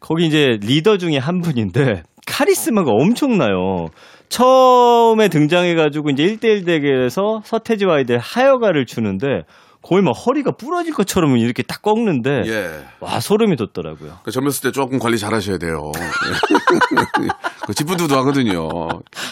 거기 0.00 0.26
이제 0.26 0.58
리더 0.60 0.98
중에 0.98 1.18
한 1.18 1.40
분인데 1.40 2.02
카리스마가 2.26 2.90
엄청나요. 2.90 3.88
처음에 4.28 5.28
등장해가지고 5.28 6.10
이제 6.10 6.24
1대1 6.24 6.66
대결에서 6.66 7.42
서태지와 7.44 7.96
아이들 7.96 8.18
하여가를 8.18 8.86
추는데 8.86 9.44
거의 9.86 10.02
막 10.02 10.10
허리가 10.10 10.50
부러질 10.50 10.92
것처럼 10.94 11.36
이렇게 11.36 11.62
딱 11.62 11.80
꺾는데 11.80 12.42
예. 12.46 12.70
와 12.98 13.20
소름이 13.20 13.54
돋더라고요. 13.54 14.18
그 14.24 14.32
젊었을 14.32 14.62
때 14.62 14.72
조금 14.72 14.98
관리 14.98 15.16
잘 15.16 15.32
하셔야 15.32 15.58
돼요. 15.58 15.92
그 17.66 17.72
지푸드도 17.72 18.16
하거든요. 18.16 18.68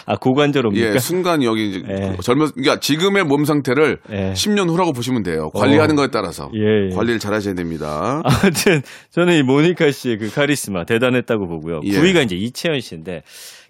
아 0.06 0.16
고관절입니까? 0.16 0.94
예, 0.94 0.98
순간 1.00 1.42
여기 1.42 1.70
이제 1.70 1.82
예. 1.88 2.16
젊었, 2.22 2.54
그러니까 2.54 2.78
지금의 2.78 3.24
몸 3.24 3.44
상태를 3.44 3.98
예. 4.10 4.32
10년 4.34 4.68
후라고 4.68 4.92
보시면 4.92 5.24
돼요. 5.24 5.50
관리하는 5.50 5.94
어. 5.94 6.02
거에 6.02 6.08
따라서. 6.12 6.50
예, 6.54 6.90
예. 6.90 6.94
관리를 6.94 7.18
잘 7.18 7.34
하셔야 7.34 7.54
됩니다. 7.54 8.22
아무튼 8.24 8.82
저는 9.10 9.34
이 9.34 9.42
모니카 9.42 9.90
씨의 9.90 10.18
그 10.18 10.30
카리스마 10.30 10.84
대단했다고 10.84 11.48
보고요. 11.48 11.80
예. 11.82 11.98
9위가 11.98 12.22
이제 12.24 12.36
이채연 12.36 12.80
씨인데 12.80 13.24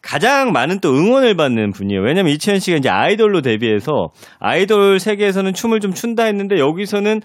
가장 0.05 0.53
많은 0.53 0.81
또 0.81 0.91
응원을 0.91 1.35
받는 1.35 1.73
분이에요. 1.73 2.03
왜냐면 2.03 2.33
이채연 2.33 2.61
씨가 2.61 2.77
이제 2.77 2.91
아이돌로 2.91 3.41
데뷔해서 3.41 4.11
아이돌 4.39 5.01
세계에서는 5.01 5.55
춤을 5.55 5.81
좀 5.81 5.93
춘다 5.93 6.25
했는데 6.25 6.59
여기서는 6.59 7.23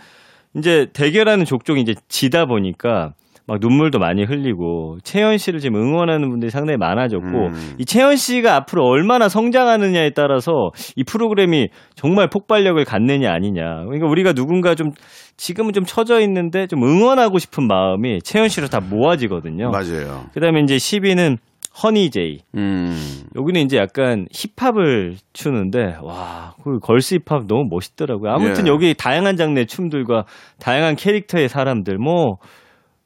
이제 0.56 0.88
대결하는 0.94 1.44
족족이 1.44 1.82
이제 1.82 1.94
지다 2.08 2.46
보니까 2.46 3.12
막 3.50 3.58
눈물도 3.60 4.00
많이 4.00 4.24
흘리고 4.24 5.00
채연 5.04 5.40
씨를 5.40 5.60
지금 5.60 5.82
응원하는 5.82 6.30
분들이 6.30 6.52
상당히 6.52 6.78
많아졌고 6.78 7.48
음. 7.48 7.76
이 7.80 7.86
채연 7.86 8.16
씨가 8.16 8.56
앞으로 8.56 8.86
얼마나 8.86 9.28
성장하느냐에 9.28 10.12
따라서 10.12 10.52
이 10.96 11.04
프로그램이 11.04 11.70
정말 11.96 12.30
폭발력을 12.30 12.84
갖느냐 12.86 13.32
아니냐. 13.32 13.86
그러니까 13.86 14.08
우리가 14.08 14.34
누군가 14.34 14.76
좀 14.76 14.92
지금은 15.36 15.74
좀 15.74 15.84
처져 15.84 16.22
있는데 16.22 16.68
좀 16.68 16.84
응원하고 16.84 17.40
싶은 17.40 17.68
마음이 17.68 18.22
채연 18.22 18.50
씨로 18.50 18.68
다 18.68 18.80
모아지거든요. 18.80 19.72
맞아요. 19.72 20.26
그다음에 20.34 20.62
이제 20.62 20.76
10위는 20.76 21.38
허니제이. 21.84 22.40
음. 22.56 23.24
여기는 23.36 23.62
이제 23.62 23.78
약간 23.78 24.28
힙합을 24.32 25.18
추는데 25.34 25.98
와, 26.02 26.56
그 26.64 26.80
걸스 26.80 27.16
힙합 27.16 27.48
너무 27.48 27.68
멋있더라고요. 27.70 28.32
아무튼 28.32 28.68
예. 28.68 28.72
여기 28.72 28.94
다양한 28.94 29.38
장르의 29.38 29.68
춤들과 29.68 30.26
다양한 30.60 30.96
캐릭터의 30.96 31.50
사람들 31.50 31.98
뭐 31.98 32.38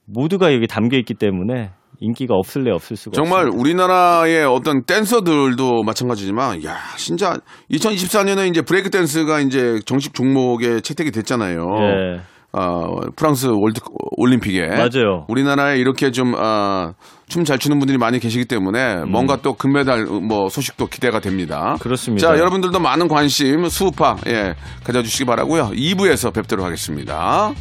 모두가 0.06 0.54
여기 0.54 0.68
담겨 0.68 0.98
있기 0.98 1.14
때문에 1.14 1.72
인기가 2.00 2.36
없을래 2.36 2.72
없을 2.72 2.98
수가 2.98 3.14
정말 3.16 3.48
없습니다. 3.48 3.62
우리나라의 3.62 4.46
어떤 4.46 4.84
댄서들도 4.84 5.84
마찬가지지만, 5.84 6.64
야, 6.66 6.76
진짜 6.98 7.38
2024년에 7.72 8.50
이제 8.50 8.62
브레이크 8.62 8.90
댄스가 8.90 9.40
이제 9.40 9.80
정식 9.86 10.14
종목에 10.14 10.82
채택이 10.82 11.12
됐잖아요. 11.12 11.66
예. 11.80 12.22
아, 12.54 12.86
프랑스 13.16 13.48
월드 13.48 13.82
올림픽에 14.16 14.68
맞아요. 14.68 15.26
우리나라에 15.28 15.78
이렇게 15.80 16.12
좀 16.12 16.36
아, 16.38 16.94
춤잘 17.28 17.58
추는 17.58 17.80
분들이 17.80 17.98
많이 17.98 18.20
계시기 18.20 18.46
때문에 18.46 19.06
뭔가 19.06 19.38
또 19.42 19.54
금메달 19.54 20.06
뭐 20.06 20.50
소식도 20.50 20.86
기대가 20.88 21.20
됩니다. 21.20 21.74
음. 21.74 21.78
그렇습니다. 21.80 22.28
자, 22.28 22.38
여러분들도 22.38 22.80
많은 22.80 23.08
관심 23.08 23.68
수우파 23.70 24.18
예, 24.28 24.54
가져주시기 24.84 25.26
바라고요. 25.26 25.72
2부에서 25.74 26.32
뵙도록 26.34 26.64
하겠습니다. 26.66 27.52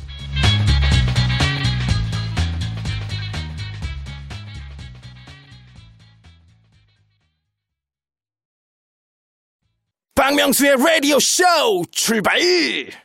박명수의 10.32 10.76
라디오 10.78 11.18
쇼 11.20 11.44
출발 11.90 12.40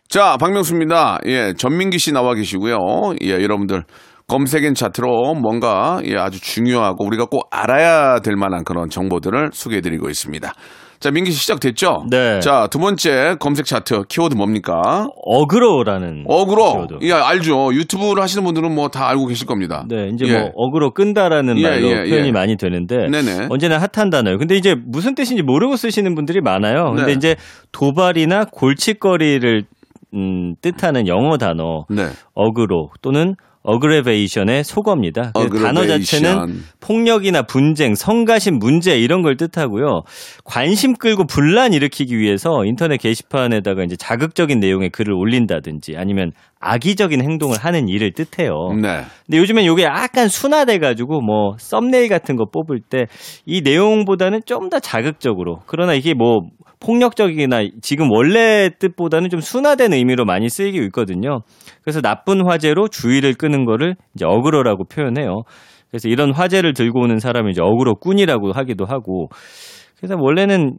자, 0.07 0.37
박명수입니다. 0.37 1.19
예, 1.25 1.53
전민기 1.57 1.99
씨 1.99 2.13
나와 2.13 2.33
계시고요. 2.33 2.77
예, 3.21 3.31
여러분들 3.31 3.83
검색 4.27 4.62
and 4.62 4.75
차트로 4.75 5.33
뭔가 5.35 5.99
예, 6.05 6.15
아주 6.17 6.39
중요하고 6.39 7.05
우리가 7.05 7.25
꼭 7.25 7.49
알아야 7.51 8.19
될 8.19 8.37
만한 8.37 8.63
그런 8.63 8.89
정보들을 8.89 9.49
소개해드리고 9.51 10.09
있습니다. 10.09 10.53
자, 10.99 11.11
민기 11.11 11.31
씨 11.31 11.37
시작됐죠? 11.39 12.05
네. 12.09 12.39
자, 12.39 12.67
두 12.71 12.79
번째 12.79 13.35
검색 13.39 13.65
차트 13.65 14.03
키워드 14.09 14.35
뭡니까? 14.35 15.07
어그로라는 15.25 16.23
어그로. 16.27 16.71
키워드. 16.87 16.93
예, 17.03 17.11
알죠. 17.13 17.73
유튜브를 17.73 18.21
하시는 18.23 18.43
분들은 18.43 18.73
뭐 18.73 18.87
다 18.87 19.07
알고 19.09 19.27
계실 19.27 19.45
겁니다. 19.45 19.85
네, 19.89 20.09
이제 20.13 20.25
예. 20.27 20.39
뭐 20.39 20.49
어그로 20.55 20.91
끈다라는 20.91 21.57
예, 21.59 21.61
말로 21.61 21.87
예, 21.89 22.09
표현이 22.09 22.27
예. 22.27 22.31
많이 22.31 22.55
되는데 22.57 23.09
네네. 23.09 23.47
언제나 23.49 23.77
핫한 23.77 24.09
단어예요. 24.09 24.37
근데 24.37 24.55
이제 24.55 24.75
무슨 24.75 25.13
뜻인지 25.13 25.43
모르고 25.43 25.75
쓰시는 25.75 26.15
분들이 26.15 26.39
많아요. 26.41 26.93
근데 26.95 27.07
네. 27.07 27.11
이제 27.13 27.35
도발이나 27.73 28.45
골칫거리를 28.51 29.63
음, 30.13 30.55
뜻하는 30.61 31.07
영어 31.07 31.37
단어 31.37 31.83
네. 31.89 32.07
어그로 32.33 32.89
또는 33.01 33.35
aggravation의 33.63 34.63
속어입니다. 34.63 35.33
그 35.33 35.59
단어. 35.59 35.85
자체는 35.85 36.63
폭력이나 36.79 37.43
분쟁, 37.43 37.95
성가신 37.95 38.59
문제 38.59 38.99
이런 38.99 39.21
걸 39.21 39.37
뜻하고요. 39.37 40.03
관심 40.43 40.93
끌고 40.93 41.25
분란 41.25 41.73
일으키기 41.73 42.17
위해서 42.17 42.63
인터넷 42.65 42.97
게시판에다가 42.97 43.83
이제 43.83 43.95
자극적인 43.95 44.59
내용의 44.59 44.89
글을 44.91 45.13
올린다든지 45.13 45.97
아니면 45.97 46.31
악의적인 46.59 47.21
행동을 47.23 47.57
하는 47.59 47.87
일을 47.87 48.13
뜻해요. 48.13 48.73
네. 48.81 49.03
근데 49.25 49.37
요즘엔 49.37 49.65
이게 49.65 49.83
약간 49.83 50.27
순화돼가지고 50.27 51.21
뭐 51.21 51.55
썸네일 51.57 52.09
같은 52.09 52.35
거 52.35 52.45
뽑을 52.45 52.79
때 52.81 53.05
이 53.45 53.61
내용보다는 53.61 54.41
좀 54.45 54.69
더 54.69 54.79
자극적으로 54.79 55.59
그러나 55.65 55.93
이게 55.93 56.13
뭐 56.13 56.41
폭력적이나 56.79 57.61
지금 57.81 58.11
원래 58.11 58.69
뜻보다는 58.79 59.29
좀 59.29 59.39
순화된 59.39 59.93
의미로 59.93 60.25
많이 60.25 60.49
쓰이고 60.49 60.77
있거든요. 60.85 61.39
그래서 61.81 62.01
나쁜 62.01 62.45
화제로 62.45 62.87
주의를 62.87 63.33
끄는 63.33 63.65
거를 63.65 63.95
이제 64.15 64.25
어그로라고 64.25 64.83
표현해요. 64.85 65.43
그래서 65.89 66.09
이런 66.09 66.33
화제를 66.33 66.73
들고 66.73 66.99
오는 67.01 67.17
사람을 67.19 67.51
이제 67.51 67.61
어그로꾼이라고 67.63 68.51
하기도 68.51 68.85
하고 68.85 69.29
그래서 69.97 70.15
원래는 70.19 70.77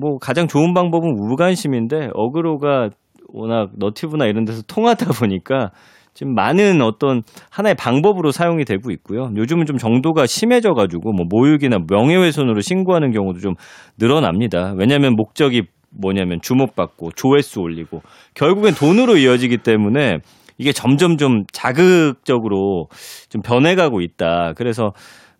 뭐 0.00 0.18
가장 0.18 0.48
좋은 0.48 0.74
방법은 0.74 1.14
무관심인데 1.14 2.10
어그로가 2.14 2.90
워낙 3.32 3.70
너튜브나 3.76 4.26
이런 4.26 4.44
데서 4.44 4.62
통하다 4.62 5.12
보니까 5.18 5.70
지금 6.14 6.34
많은 6.34 6.82
어떤 6.82 7.22
하나의 7.50 7.76
방법으로 7.76 8.32
사용이 8.32 8.64
되고 8.64 8.90
있고요. 8.90 9.30
요즘은 9.36 9.66
좀 9.66 9.76
정도가 9.76 10.26
심해져 10.26 10.72
가지고 10.72 11.12
뭐 11.12 11.26
모욕이나 11.28 11.78
명예훼손으로 11.88 12.60
신고하는 12.60 13.12
경우도 13.12 13.38
좀 13.38 13.54
늘어납니다. 13.98 14.74
왜냐하면 14.76 15.14
목적이 15.14 15.62
뭐냐면 15.90 16.40
주목받고 16.42 17.12
조회수 17.12 17.60
올리고 17.60 18.02
결국엔 18.34 18.74
돈으로 18.74 19.16
이어지기 19.16 19.58
때문에 19.58 20.18
이게 20.58 20.72
점점 20.72 21.16
좀 21.16 21.44
자극적으로 21.52 22.88
좀 23.28 23.40
변해가고 23.42 24.00
있다. 24.00 24.54
그래서 24.56 24.92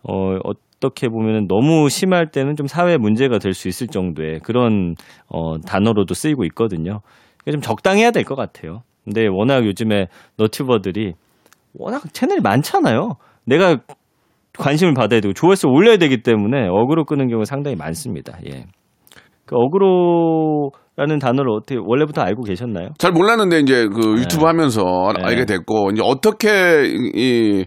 어 0.09 0.39
어떻게 0.45 1.09
보면은 1.09 1.49
너무 1.49 1.89
심할 1.89 2.31
때는 2.31 2.55
좀 2.55 2.69
사회 2.69 2.97
문제가 2.97 3.39
될 3.39 3.53
수 3.53 3.67
있을 3.67 3.89
정도의 3.89 4.39
그런 4.45 4.95
어 5.29 5.59
단어로도 5.59 6.15
쓰이고 6.15 6.45
있거든요. 6.45 7.01
좀 7.47 7.61
적당해야 7.61 8.11
될 8.11 8.25
것 8.25 8.35
같아요. 8.35 8.83
근데 9.05 9.27
워낙 9.27 9.65
요즘에 9.65 10.07
너튜버들이 10.37 11.15
워낙 11.79 12.03
채널이 12.13 12.41
많잖아요. 12.43 13.17
내가 13.47 13.79
관심을 14.59 14.93
받아야 14.95 15.21
되고 15.21 15.33
조회수 15.33 15.69
올려야 15.69 15.97
되기 15.99 16.23
때문에 16.23 16.69
어그로 16.69 17.05
끄는 17.05 17.29
경우가 17.29 17.45
상당히 17.45 17.77
많습니다. 17.77 18.39
예. 18.47 18.65
그 19.47 19.57
어그로라는 19.57 21.19
단어를 21.21 21.51
어떻게 21.53 21.77
원래부터 21.83 22.21
알고 22.23 22.43
계셨나요? 22.43 22.89
잘 22.99 23.13
몰랐는데 23.13 23.61
이제 23.61 23.87
그 23.89 24.19
유튜브 24.19 24.45
하면서 24.45 24.83
네. 25.17 25.23
알게 25.25 25.47
됐고 25.47 25.91
이제 25.93 26.03
어떻게 26.05 26.85
이- 26.87 27.13
이 27.15 27.65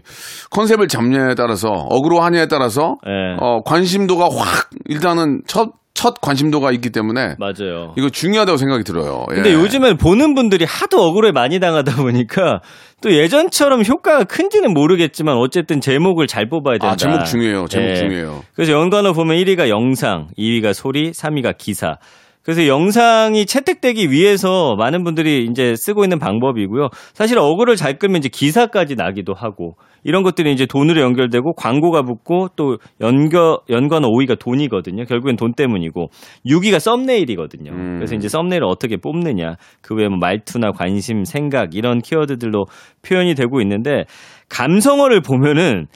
컨셉을 0.50 0.86
잡냐에 0.86 1.34
따라서 1.34 1.68
어그로 1.70 2.20
하냐에 2.20 2.46
따라서 2.46 2.96
예. 3.08 3.36
어 3.40 3.62
관심도가 3.64 4.24
확 4.26 4.70
일단은 4.86 5.42
첫 5.46 5.70
첫 6.02 6.20
관심도가 6.20 6.72
있기 6.72 6.90
때문에 6.90 7.36
맞아요. 7.38 7.94
이거 7.96 8.10
중요하다고 8.10 8.58
생각이 8.58 8.82
들어요. 8.82 9.24
예. 9.30 9.34
근데 9.36 9.52
요즘엔 9.52 9.98
보는 9.98 10.34
분들이 10.34 10.64
하도 10.64 11.00
억울에 11.00 11.30
많이 11.30 11.60
당하다 11.60 11.94
보니까 11.94 12.60
또 13.02 13.12
예전처럼 13.12 13.84
효과가 13.84 14.24
큰지는 14.24 14.74
모르겠지만 14.74 15.36
어쨌든 15.36 15.80
제목을 15.80 16.26
잘 16.26 16.48
뽑아야 16.48 16.78
된다. 16.78 16.90
아 16.90 16.96
제목 16.96 17.24
중요해요. 17.24 17.68
제목 17.68 17.90
예. 17.90 17.94
중요해요. 17.94 18.42
그래서 18.56 18.72
연관어 18.72 19.12
보면 19.12 19.36
1위가 19.36 19.68
영상, 19.68 20.26
2위가 20.36 20.74
소리, 20.74 21.12
3위가 21.12 21.56
기사. 21.56 21.98
그래서 22.42 22.66
영상이 22.66 23.46
채택되기 23.46 24.10
위해서 24.10 24.74
많은 24.76 25.04
분들이 25.04 25.46
이제 25.48 25.74
쓰고 25.76 26.04
있는 26.04 26.18
방법이고요. 26.18 26.88
사실 27.14 27.38
어그를 27.38 27.76
잘 27.76 27.98
끌면 27.98 28.18
이제 28.18 28.28
기사까지 28.28 28.96
나기도 28.96 29.32
하고 29.34 29.76
이런 30.04 30.22
것들이 30.24 30.52
이제 30.52 30.66
돈으로 30.66 31.00
연결되고 31.00 31.54
광고가 31.54 32.02
붙고 32.02 32.48
또 32.56 32.78
연결 33.00 33.58
연관 33.70 34.04
오이가 34.04 34.34
돈이거든요. 34.34 35.04
결국엔 35.04 35.36
돈 35.36 35.54
때문이고 35.54 36.08
6위가 36.46 36.80
썸네일이거든요. 36.80 37.70
음. 37.70 37.96
그래서 37.98 38.16
이제 38.16 38.28
썸네일을 38.28 38.64
어떻게 38.66 38.96
뽑느냐 38.96 39.54
그 39.80 39.94
외에 39.94 40.08
뭐 40.08 40.18
말투나 40.18 40.72
관심, 40.72 41.24
생각 41.24 41.74
이런 41.74 42.00
키워드들로 42.00 42.64
표현이 43.06 43.34
되고 43.34 43.60
있는데 43.60 44.04
감성어를 44.48 45.20
보면은 45.20 45.86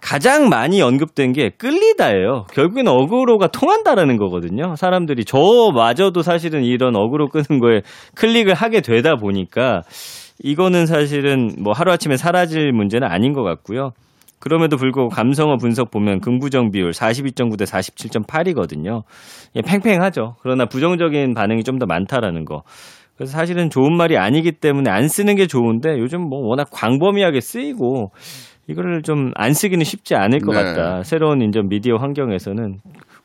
가장 0.00 0.48
많이 0.48 0.80
언급된 0.80 1.32
게 1.32 1.50
끌리다예요. 1.50 2.46
결국엔 2.52 2.88
어그로가 2.88 3.48
통한다라는 3.48 4.16
거거든요. 4.16 4.74
사람들이 4.76 5.24
저마저도 5.24 6.22
사실은 6.22 6.64
이런 6.64 6.96
어그로 6.96 7.28
끄는 7.28 7.60
거에 7.60 7.82
클릭을 8.14 8.54
하게 8.54 8.80
되다 8.80 9.16
보니까 9.16 9.82
이거는 10.42 10.86
사실은 10.86 11.50
뭐 11.60 11.72
하루아침에 11.72 12.16
사라질 12.16 12.72
문제는 12.72 13.08
아닌 13.08 13.32
것 13.32 13.42
같고요. 13.42 13.90
그럼에도 14.40 14.76
불구하고 14.76 15.10
감성어 15.10 15.56
분석 15.56 15.90
보면 15.90 16.20
긍부정 16.20 16.70
비율 16.70 16.90
42.9 16.92 17.58
대 17.58 17.64
47.8이거든요. 17.64 19.02
예, 19.56 19.62
팽팽하죠. 19.62 20.36
그러나 20.42 20.64
부정적인 20.66 21.34
반응이 21.34 21.64
좀 21.64 21.78
더 21.78 21.86
많다라는 21.86 22.44
거. 22.44 22.62
그래서 23.16 23.32
사실은 23.32 23.68
좋은 23.68 23.96
말이 23.96 24.16
아니기 24.16 24.52
때문에 24.52 24.90
안 24.90 25.08
쓰는 25.08 25.34
게 25.34 25.48
좋은데 25.48 25.98
요즘 25.98 26.20
뭐 26.20 26.38
워낙 26.46 26.68
광범위하게 26.70 27.40
쓰이고 27.40 28.12
이거를 28.68 29.02
좀 29.02 29.32
안 29.34 29.52
쓰기는 29.54 29.82
쉽지 29.84 30.14
않을 30.14 30.40
것 30.40 30.52
네. 30.52 30.62
같다. 30.62 31.02
새로운 31.02 31.40
인전 31.42 31.68
미디어 31.68 31.96
환경에서는 31.96 32.78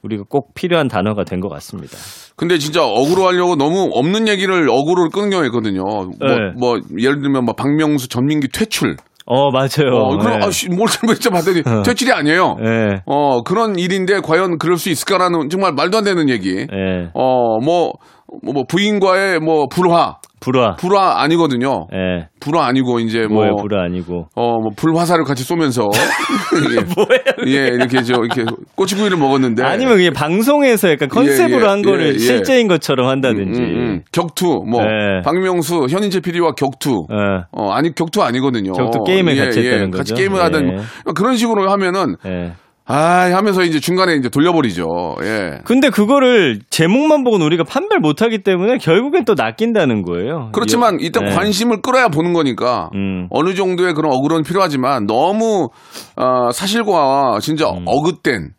우리가 0.04 0.24
꼭 0.30 0.54
필요한 0.54 0.88
단어가 0.88 1.24
된 1.24 1.40
것 1.40 1.50
같습니다. 1.50 1.98
근데 2.36 2.58
진짜 2.58 2.84
어그로 2.86 3.28
하려고 3.28 3.56
너무 3.56 3.90
없는 3.94 4.28
얘기를 4.28 4.68
어그로를 4.70 5.10
끄는 5.12 5.30
경우가 5.30 5.46
있거든요. 5.48 5.82
뭐, 5.84 6.08
네. 6.20 6.52
뭐 6.58 6.80
예를 7.00 7.22
들면 7.22 7.46
뭐 7.46 7.54
박명수, 7.56 8.10
전민기 8.10 8.48
퇴출. 8.50 8.96
어 9.26 9.52
맞아요. 9.52 9.94
어, 9.94 10.18
그럼 10.18 10.40
네. 10.40 10.46
아씨 10.46 10.68
뭘 10.68 10.88
잘못했죠 10.90 11.30
봤더니 11.30 11.64
퇴출이 11.86 12.12
아니에요. 12.12 12.58
네. 12.62 13.02
어 13.06 13.42
그런 13.44 13.80
일인데 13.80 14.20
과연 14.20 14.58
그럴 14.58 14.76
수 14.78 14.90
있을까라는 14.90 15.48
정말 15.50 15.72
말도 15.74 16.00
안 16.00 16.04
되는 16.04 16.28
얘기. 16.30 16.54
네. 16.56 17.10
어뭐 17.14 17.94
뭐, 18.42 18.54
뭐 18.54 18.64
부인과의 18.68 19.40
뭐 19.40 19.68
불화 19.68 20.18
불화. 20.44 20.76
불화 20.76 21.22
아니거든요. 21.22 21.88
예. 21.94 22.28
불화 22.42 22.66
아니고 22.66 23.00
이제 23.00 23.22
뭐 23.28 23.38
뭐예요, 23.38 23.56
불화 23.56 23.84
아니고. 23.84 24.28
어, 24.36 24.60
뭐, 24.60 24.72
불화살을 24.76 25.24
같이 25.24 25.44
쏘면서. 25.44 25.90
예, 27.48 27.52
예, 27.52 27.68
이렇게, 27.70 28.04
저, 28.04 28.16
이렇게, 28.16 28.44
꼬치구이를 28.76 29.18
먹었는데. 29.18 29.64
아니면 29.64 29.96
그게 29.96 30.10
방송에서 30.10 30.92
약간 30.92 31.08
컨셉으로 31.08 31.62
예, 31.62 31.66
예, 31.66 31.70
한 31.70 31.82
거를 31.82 32.10
예, 32.10 32.14
예. 32.16 32.18
실제인 32.18 32.68
것처럼 32.68 33.08
한다든지. 33.08 33.62
음, 33.62 33.66
음. 33.66 34.02
격투, 34.12 34.66
뭐, 34.70 34.82
네. 34.82 35.22
박명수, 35.24 35.88
현인재 35.90 36.20
PD와 36.20 36.52
격투. 36.52 37.08
예. 37.10 37.44
어, 37.54 37.72
아니, 37.72 37.96
격투 37.96 38.22
아니거든요. 38.22 38.74
격투 38.74 39.06
게임을 39.06 39.38
같이 39.38 39.60
했다는 39.62 39.92
같이 39.92 40.12
거죠. 40.12 40.16
게임을 40.16 40.42
하든, 40.42 40.74
예. 40.74 40.82
그런 41.16 41.38
식으로 41.38 41.72
하면은, 41.72 42.18
예. 42.26 42.52
아, 42.86 43.32
하면서 43.34 43.64
이제 43.64 43.80
중간에 43.80 44.16
이제 44.16 44.28
돌려버리죠. 44.30 45.16
예. 45.24 45.60
근데 45.64 45.90
그거를 45.90 46.60
제목만 46.70 47.24
보고는 47.24 47.46
우리가 47.46 47.64
판별 47.64 48.00
못 48.00 48.22
하기 48.22 48.44
때문에 48.44 48.78
결국엔 48.78 49.24
또 49.24 49.36
낚인다는 49.36 50.02
거예요. 50.02 50.50
그렇지만 50.54 51.00
이- 51.00 51.06
일단 51.06 51.28
예. 51.30 51.34
관심을 51.34 51.82
끌어야 51.82 52.10
보는 52.10 52.34
거니까 52.34 52.90
음. 52.94 53.28
어느 53.30 53.54
정도의 53.56 53.94
그런 53.94 54.12
어그로는 54.14 54.44
필요하지만 54.44 55.06
너무 55.06 55.70
어, 56.18 56.52
사실과 56.52 57.38
진짜 57.42 57.70
음. 57.70 57.84
어긋된 57.86 58.50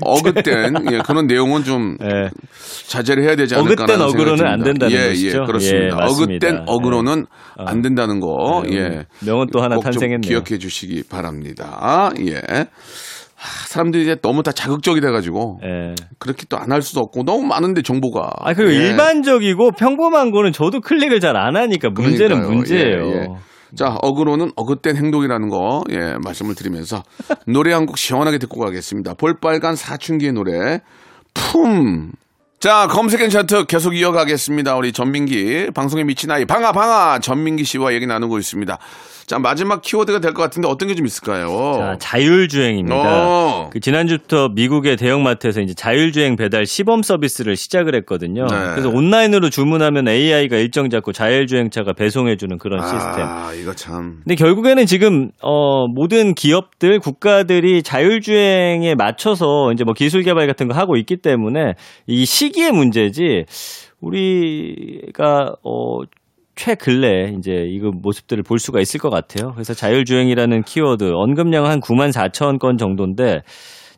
어긋된 0.00 0.74
예, 0.92 0.98
그런 1.04 1.26
내용은 1.26 1.64
좀 1.64 1.96
예. 2.02 2.30
자제를 2.88 3.22
해야 3.24 3.36
되지 3.36 3.54
않을까 3.54 3.84
어긋된 3.84 4.00
어그로는 4.00 4.46
안 4.46 4.62
된다는 4.62 4.96
예, 4.96 5.08
것이죠? 5.08 5.38
예, 5.42 5.46
그렇습니다. 5.46 5.86
예. 5.86 6.02
어긋된 6.02 6.62
어그로는 6.66 7.26
예. 7.60 7.64
안 7.66 7.82
된다는 7.82 8.20
거. 8.20 8.62
예, 8.70 8.76
예. 8.76 9.06
명언 9.20 9.48
또 9.52 9.60
하나 9.62 9.78
탄생했네요. 9.78 10.20
기억해 10.20 10.58
주시기 10.58 11.04
바랍니다. 11.10 12.10
예. 12.26 12.34
하, 13.36 13.66
사람들이 13.68 14.02
이제 14.02 14.16
너무 14.20 14.42
다 14.42 14.52
자극적이 14.52 15.00
돼가지고 15.00 15.60
예. 15.64 15.94
그렇게 16.18 16.44
또 16.48 16.58
안 16.58 16.72
할 16.72 16.82
수도 16.82 17.00
없고 17.00 17.24
너무 17.24 17.42
많은데 17.44 17.80
정보가. 17.82 18.30
아, 18.40 18.52
그리고 18.54 18.72
예. 18.72 18.76
일반적이고 18.88 19.72
평범한 19.72 20.30
거는 20.30 20.52
저도 20.52 20.80
클릭을 20.80 21.20
잘 21.20 21.36
안 21.36 21.56
하니까 21.56 21.88
문제는 21.90 22.42
그러니까요. 22.42 22.54
문제예요. 22.56 23.06
예, 23.06 23.12
예. 23.22 23.28
자, 23.76 23.96
어그로는 24.02 24.52
어긋된 24.56 24.96
행동이라는 24.96 25.48
거, 25.48 25.82
예, 25.90 26.14
말씀을 26.24 26.54
드리면서 26.54 27.02
노래 27.46 27.72
한 27.72 27.86
곡 27.86 27.96
시원하게 27.98 28.38
듣고 28.38 28.60
가겠습니다. 28.60 29.14
볼빨간 29.14 29.74
사춘기의 29.76 30.32
노래, 30.32 30.80
품. 31.34 32.12
자, 32.60 32.86
검색엔 32.88 33.30
차트 33.30 33.64
계속 33.64 33.96
이어가겠습니다. 33.96 34.76
우리 34.76 34.92
전민기, 34.92 35.68
방송에 35.74 36.04
미친 36.04 36.30
아이, 36.30 36.44
방아, 36.44 36.72
방아, 36.72 37.20
전민기 37.20 37.64
씨와 37.64 37.94
얘기 37.94 38.06
나누고 38.06 38.36
있습니다. 38.36 38.76
자, 39.26 39.38
마지막 39.38 39.80
키워드가 39.80 40.18
될 40.18 40.34
것 40.34 40.42
같은데 40.42 40.68
어떤 40.68 40.88
게 40.88 40.94
좀 40.94 41.06
있을까요? 41.06 41.46
자, 41.78 41.96
자율주행입니다. 42.00 42.96
어. 42.98 43.70
그 43.72 43.78
지난주부터 43.80 44.48
미국의 44.54 44.96
대형마트에서 44.96 45.60
이제 45.62 45.72
자율주행 45.72 46.34
배달 46.36 46.66
시범 46.66 47.02
서비스를 47.02 47.56
시작을 47.56 47.94
했거든요. 47.94 48.44
네. 48.44 48.56
그래서 48.72 48.90
온라인으로 48.90 49.48
주문하면 49.48 50.08
AI가 50.08 50.56
일정 50.56 50.90
잡고 50.90 51.12
자율주행차가 51.12 51.92
배송해주는 51.94 52.58
그런 52.58 52.82
시스템. 52.82 53.24
아, 53.24 53.52
이거 53.54 53.72
참. 53.72 54.18
근데 54.24 54.34
결국에는 54.34 54.84
지금 54.84 55.30
어 55.42 55.86
모든 55.86 56.34
기업들 56.34 56.98
국가들이 56.98 57.82
자율주행에 57.84 58.96
맞춰서 58.96 59.72
이제 59.72 59.84
뭐 59.84 59.94
기술 59.94 60.22
개발 60.24 60.46
같은 60.48 60.66
거 60.68 60.74
하고 60.76 60.96
있기 60.98 61.16
때문에 61.22 61.74
이 62.06 62.26
시 62.26 62.49
기의 62.50 62.72
문제지 62.72 63.44
우리가 64.00 65.54
어 65.62 66.00
최근래 66.56 67.34
이제 67.38 67.64
이거 67.68 67.90
모습들을 67.90 68.42
볼 68.42 68.58
수가 68.58 68.80
있을 68.80 69.00
것 69.00 69.08
같아요. 69.10 69.52
그래서 69.54 69.72
자율주행이라는 69.72 70.62
키워드 70.64 71.10
언급량 71.14 71.64
한 71.66 71.80
9만 71.80 72.12
4천 72.12 72.58
건 72.58 72.76
정도인데 72.76 73.40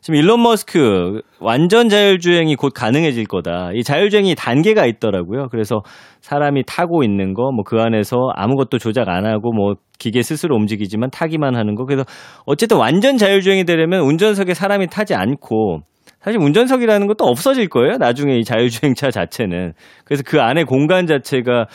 지금 0.03 0.15
일론 0.15 0.43
머스크 0.43 1.21
완전 1.39 1.87
자율주행이 1.87 2.55
곧 2.57 2.73
가능해질 2.75 3.25
거다. 3.25 3.71
이 3.73 3.83
자율주행이 3.83 4.35
단계가 4.35 4.85
있더라고요. 4.85 5.47
그래서 5.49 5.81
사람이 6.19 6.63
타고 6.67 7.03
있는 7.03 7.33
거, 7.33 7.51
뭐 7.53 7.63
그 7.65 7.79
안에서 7.79 8.17
아무것도 8.35 8.79
조작 8.79 9.07
안 9.07 9.25
하고 9.25 9.53
뭐 9.53 9.75
기계 9.99 10.21
스스로 10.21 10.57
움직이지만 10.57 11.09
타기만 11.09 11.55
하는 11.55 11.75
거. 11.75 11.85
그래서 11.85 12.03
어쨌든 12.45 12.77
완전 12.77 13.17
자율주행이 13.17 13.63
되려면 13.63 14.01
운전석에 14.01 14.53
사람이 14.53 14.87
타지 14.87 15.15
않고 15.15 15.79
사실 16.23 16.39
운전석이라는 16.39 17.07
것도 17.07 17.25
없어질 17.25 17.67
거예요. 17.67 17.97
나중에 17.97 18.37
이 18.37 18.43
자율주행차 18.43 19.11
자체는. 19.11 19.73
그래서 20.05 20.23
그 20.25 20.41
안에 20.41 20.63
공간 20.63 21.05
자체가 21.05 21.65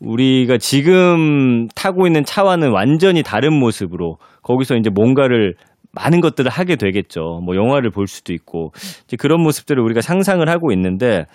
우리가 0.00 0.56
지금 0.56 1.68
타고 1.76 2.06
있는 2.06 2.24
차와는 2.24 2.70
완전히 2.72 3.22
다른 3.22 3.52
모습으로 3.52 4.16
거기서 4.42 4.76
이제 4.76 4.88
뭔가를 4.88 5.54
많은 5.92 6.20
것들을 6.20 6.50
하게 6.50 6.76
되겠죠. 6.76 7.40
뭐 7.44 7.56
영화를 7.56 7.90
볼 7.90 8.06
수도 8.06 8.32
있고 8.32 8.72
이제 9.04 9.16
그런 9.18 9.42
모습들을 9.42 9.82
우리가 9.82 10.00
상상을 10.00 10.48
하고 10.48 10.72
있는데 10.72 11.26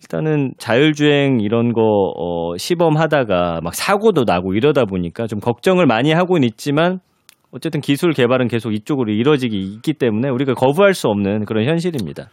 일단은 0.00 0.52
자율주행 0.58 1.40
이런 1.40 1.72
거 1.72 1.82
어, 1.82 2.56
시범하다가 2.56 3.60
막 3.62 3.74
사고도 3.74 4.24
나고 4.26 4.54
이러다 4.54 4.84
보니까 4.84 5.26
좀 5.26 5.40
걱정을 5.40 5.84
많이 5.86 6.12
하고는 6.12 6.46
있지만 6.48 7.00
어쨌든 7.52 7.80
기술 7.80 8.12
개발은 8.12 8.48
계속 8.48 8.72
이쪽으로 8.74 9.12
이뤄지기 9.12 9.56
있기 9.58 9.94
때문에 9.94 10.28
우리가 10.28 10.54
거부할 10.54 10.94
수 10.94 11.08
없는 11.08 11.44
그런 11.46 11.64
현실입니다. 11.66 12.28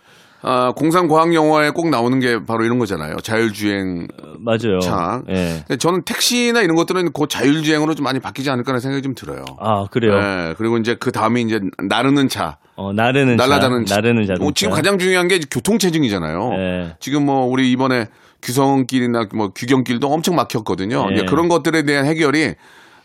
아, 0.45 0.73
공상 0.76 1.08
과학 1.08 1.34
영화에 1.34 1.69
꼭 1.69 1.89
나오는 1.89 2.19
게 2.19 2.38
바로 2.45 2.65
이런 2.65 2.78
거잖아요. 2.78 3.15
자율주행 3.23 4.08
맞아요. 4.39 4.80
차. 4.82 5.21
예. 5.30 5.63
저는 5.78 6.04
택시나 6.04 6.62
이런 6.62 6.76
것들은 6.76 7.13
곧 7.13 7.30
자율주행으로 7.30 7.95
좀 7.95 8.04
많이 8.04 8.19
바뀌지 8.19 8.49
않을까라는 8.49 8.82
생각이 8.82 9.02
좀 9.04 9.15
들어요. 9.15 9.45
아 9.58 9.86
그래요. 9.89 10.19
네, 10.19 10.54
그리고 10.58 10.78
이제 10.78 10.97
그 10.99 11.13
다음에 11.13 11.39
이제 11.39 11.62
나르는 11.88 12.28
차, 12.28 12.58
어, 12.76 12.91
나르는 12.91 13.38
날아다는 13.38 13.86
차, 13.86 13.95
나르는 13.95 14.26
자동차. 14.26 14.45
어, 14.45 14.52
지금 14.54 14.73
가장 14.73 14.97
중요한 14.97 15.30
게 15.30 15.39
교통 15.49 15.78
체증이잖아요. 15.78 16.49
예. 16.58 16.95
지금 16.99 17.26
뭐 17.26 17.45
우리 17.45 17.71
이번에 17.71 18.08
규성길이나 18.41 19.28
뭐 19.34 19.52
규경길도 19.56 20.08
엄청 20.08 20.36
막혔거든요. 20.36 21.08
예. 21.13 21.23
그런 21.26 21.47
것들에 21.47 21.84
대한 21.84 22.06
해결이 22.06 22.47
아, 22.47 22.54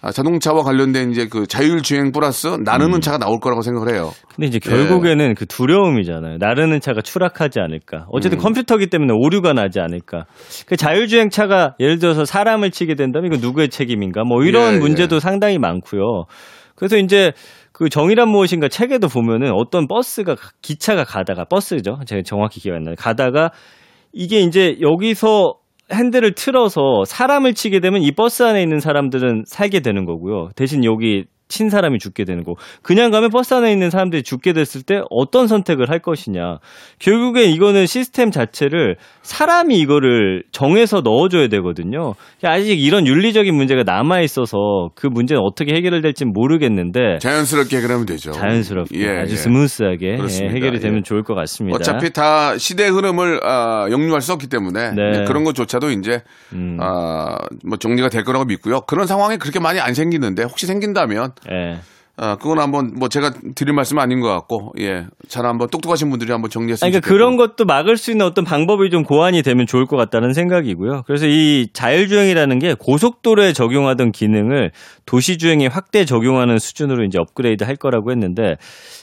자동차와 0.01 0.63
관련된 0.63 1.11
이제 1.11 1.27
그 1.27 1.47
자율주행 1.47 2.13
플러스 2.13 2.47
나르는 2.47 2.95
음. 2.95 3.01
차가 3.01 3.19
나올 3.19 3.41
거라고 3.41 3.63
생각을 3.63 3.93
해요. 3.93 4.13
근데 4.35 4.47
이제 4.47 4.61
예. 4.65 4.71
결국에는 4.71 5.35
그 5.35 5.47
두려움이잖아요. 5.47 6.37
나르는 6.39 6.81
차가 6.81 7.01
추락하지 7.03 7.59
않을까. 7.61 8.07
어쨌든 8.11 8.39
음. 8.39 8.43
컴퓨터기 8.43 8.89
때문에 8.89 9.13
오류가 9.13 9.53
나지 9.53 9.81
않을까. 9.81 10.27
그 10.67 10.77
자율주행 10.77 11.31
차가 11.31 11.75
예를 11.81 11.99
들어서 11.99 12.25
사람을 12.25 12.71
치게 12.71 12.95
된다면 12.95 13.33
이거 13.33 13.45
누구의 13.45 13.71
책임인가? 13.71 14.23
뭐 14.25 14.45
이런 14.45 14.73
예, 14.73 14.77
예. 14.77 14.79
문제도 14.79 15.19
상당히 15.19 15.59
많고요. 15.59 16.25
그래서 16.77 16.97
이제 16.97 17.33
그 17.73 17.89
정의란 17.89 18.29
무엇인가 18.29 18.69
책에도 18.69 19.09
보면은 19.09 19.53
어떤 19.53 19.89
버스가 19.89 20.37
기차가 20.63 21.05
가다가 21.05 21.45
버스죠. 21.45 21.99
제가 22.07 22.23
정확히 22.25 22.61
기억 22.61 22.77
안 22.77 22.83
나요. 22.85 22.95
가다가 22.97 23.51
이게 24.13 24.41
이제 24.41 24.77
여기서 24.81 25.58
핸들을 25.93 26.35
틀어서 26.35 27.05
사람을 27.07 27.55
치게 27.55 27.81
되면 27.81 28.03
이 28.03 28.13
버스 28.13 28.43
안에 28.43 28.63
있는 28.63 28.81
사람들은 28.81 29.45
살게 29.47 29.81
되는 29.81 30.05
거고요. 30.05 30.51
대신 30.57 30.85
여기 30.85 31.25
친 31.49 31.71
사람이 31.71 31.99
죽게 31.99 32.25
되는 32.25 32.45
거. 32.45 32.55
그냥 32.83 33.11
가면 33.11 33.31
버스 33.31 33.55
안에 33.55 33.73
있는 33.73 33.91
사람들이 33.91 34.23
죽게 34.23 34.53
됐을 34.53 34.83
때 34.83 35.01
어떤 35.11 35.47
선택을 35.47 35.91
할 35.91 35.99
것이냐. 35.99 36.59
결국에 36.99 37.45
이거는 37.45 37.87
시스템 37.87 38.31
자체를 38.31 38.97
사람이 39.23 39.79
이거를 39.79 40.45
정해서 40.53 41.01
넣어줘야 41.01 41.49
되거든요. 41.49 42.15
아직 42.43 42.81
이런 42.81 43.07
윤리적인 43.07 43.55
문제가 43.55 43.83
남아 43.85 44.21
있어서 44.21 44.91
그 44.95 45.07
문제는 45.07 45.43
어떻게 45.43 45.75
해결될지는 45.75 46.33
모르겠는데 46.33 47.19
자연스럽게 47.21 47.81
그러면 47.81 48.07
되죠. 48.07 48.33
자연스럽게 48.33 48.99
예, 49.01 49.09
아주 49.21 49.33
예. 49.33 49.37
스무스하게 49.37 50.13
예, 50.13 50.17
그렇습니다. 50.17 50.55
해결이 50.55 50.81
되면 50.81 50.99
예. 50.99 51.03
좋을 51.03 51.23
것 51.23 51.35
같습니다. 51.35 51.77
어차피 51.77 52.13
다 52.13 52.57
시대 52.59 52.89
흐름을 52.89 53.41
아, 53.45 53.87
역류할 53.91 54.21
수 54.21 54.33
없기 54.33 54.49
때문에 54.49 54.93
네. 54.93 55.25
그런 55.27 55.45
것조차도 55.45 55.91
이제 55.91 56.21
음. 56.53 56.77
아, 56.81 57.37
뭐 57.67 57.79
정리가 57.79 58.09
될 58.09 58.25
거라고 58.25 58.45
믿고요. 58.45 58.83
그런 58.83 59.07
상황이 59.07 59.39
그렇게 59.39 59.61
많이 59.61 59.81
안 59.81 59.95
생기는데 59.95 60.43
혹시 60.45 60.67
생긴다면 60.67 61.33
예. 61.51 61.79
아, 62.21 62.35
그건 62.35 62.59
한번 62.59 62.95
뭐 62.99 63.09
제가 63.09 63.31
드릴 63.55 63.73
말씀 63.73 63.97
은 63.97 64.03
아닌 64.03 64.21
것 64.21 64.29
같고 64.29 64.73
예. 64.81 65.07
잘 65.29 65.47
한번 65.47 65.69
똑똑하신 65.71 66.11
분들이 66.11 66.33
한번 66.33 66.51
정리했으면 66.51 66.91
그러니까 66.91 67.07
좋겠고. 67.07 67.15
그런 67.15 67.37
것도 67.37 67.65
막을 67.65 67.97
수 67.97 68.11
있는 68.11 68.27
어떤 68.27 68.45
방법이 68.45 68.91
좀 68.91 69.05
고안이 69.05 69.43
되면 69.43 69.67
좋을 69.67 69.87
것 69.87 69.97
같다는 69.97 70.33
생각이고요. 70.33 71.03
그래서 71.07 71.27
이 71.29 71.69
자율주행이라는 71.73 72.59
게 72.59 72.75
고속도로에 72.77 73.53
적용하던 73.53 74.11
기능을 74.11 74.73
도시주행에 75.07 75.69
확대 75.69 76.05
적용하는 76.05 76.59
수준으로 76.59 77.05
이제 77.05 77.19
업그레이드 77.21 77.63
할 77.63 77.77
거라고 77.77 78.11
했는데 78.11 78.57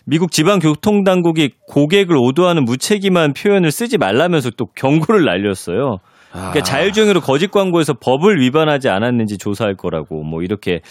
미국 0.06 0.32
지방교통당국이 0.32 1.52
고객을 1.69 2.17
오도하는 2.17 2.65
무책임한 2.65 3.32
표현을 3.32 3.71
쓰지 3.71 3.98
말라면서 3.98 4.50
또 4.58 4.65
경고를 4.76 5.24
날렸어요. 5.24 6.00
그러니까 6.36 6.62
자율주행으로 6.62 7.21
거짓 7.21 7.52
광고에서 7.52 7.93
법을 7.93 8.39
위반하지 8.41 8.89
않았는지 8.89 9.38
조사할 9.38 9.76
거라고 9.76 10.24
뭐 10.24 10.41
이렇게 10.41 10.82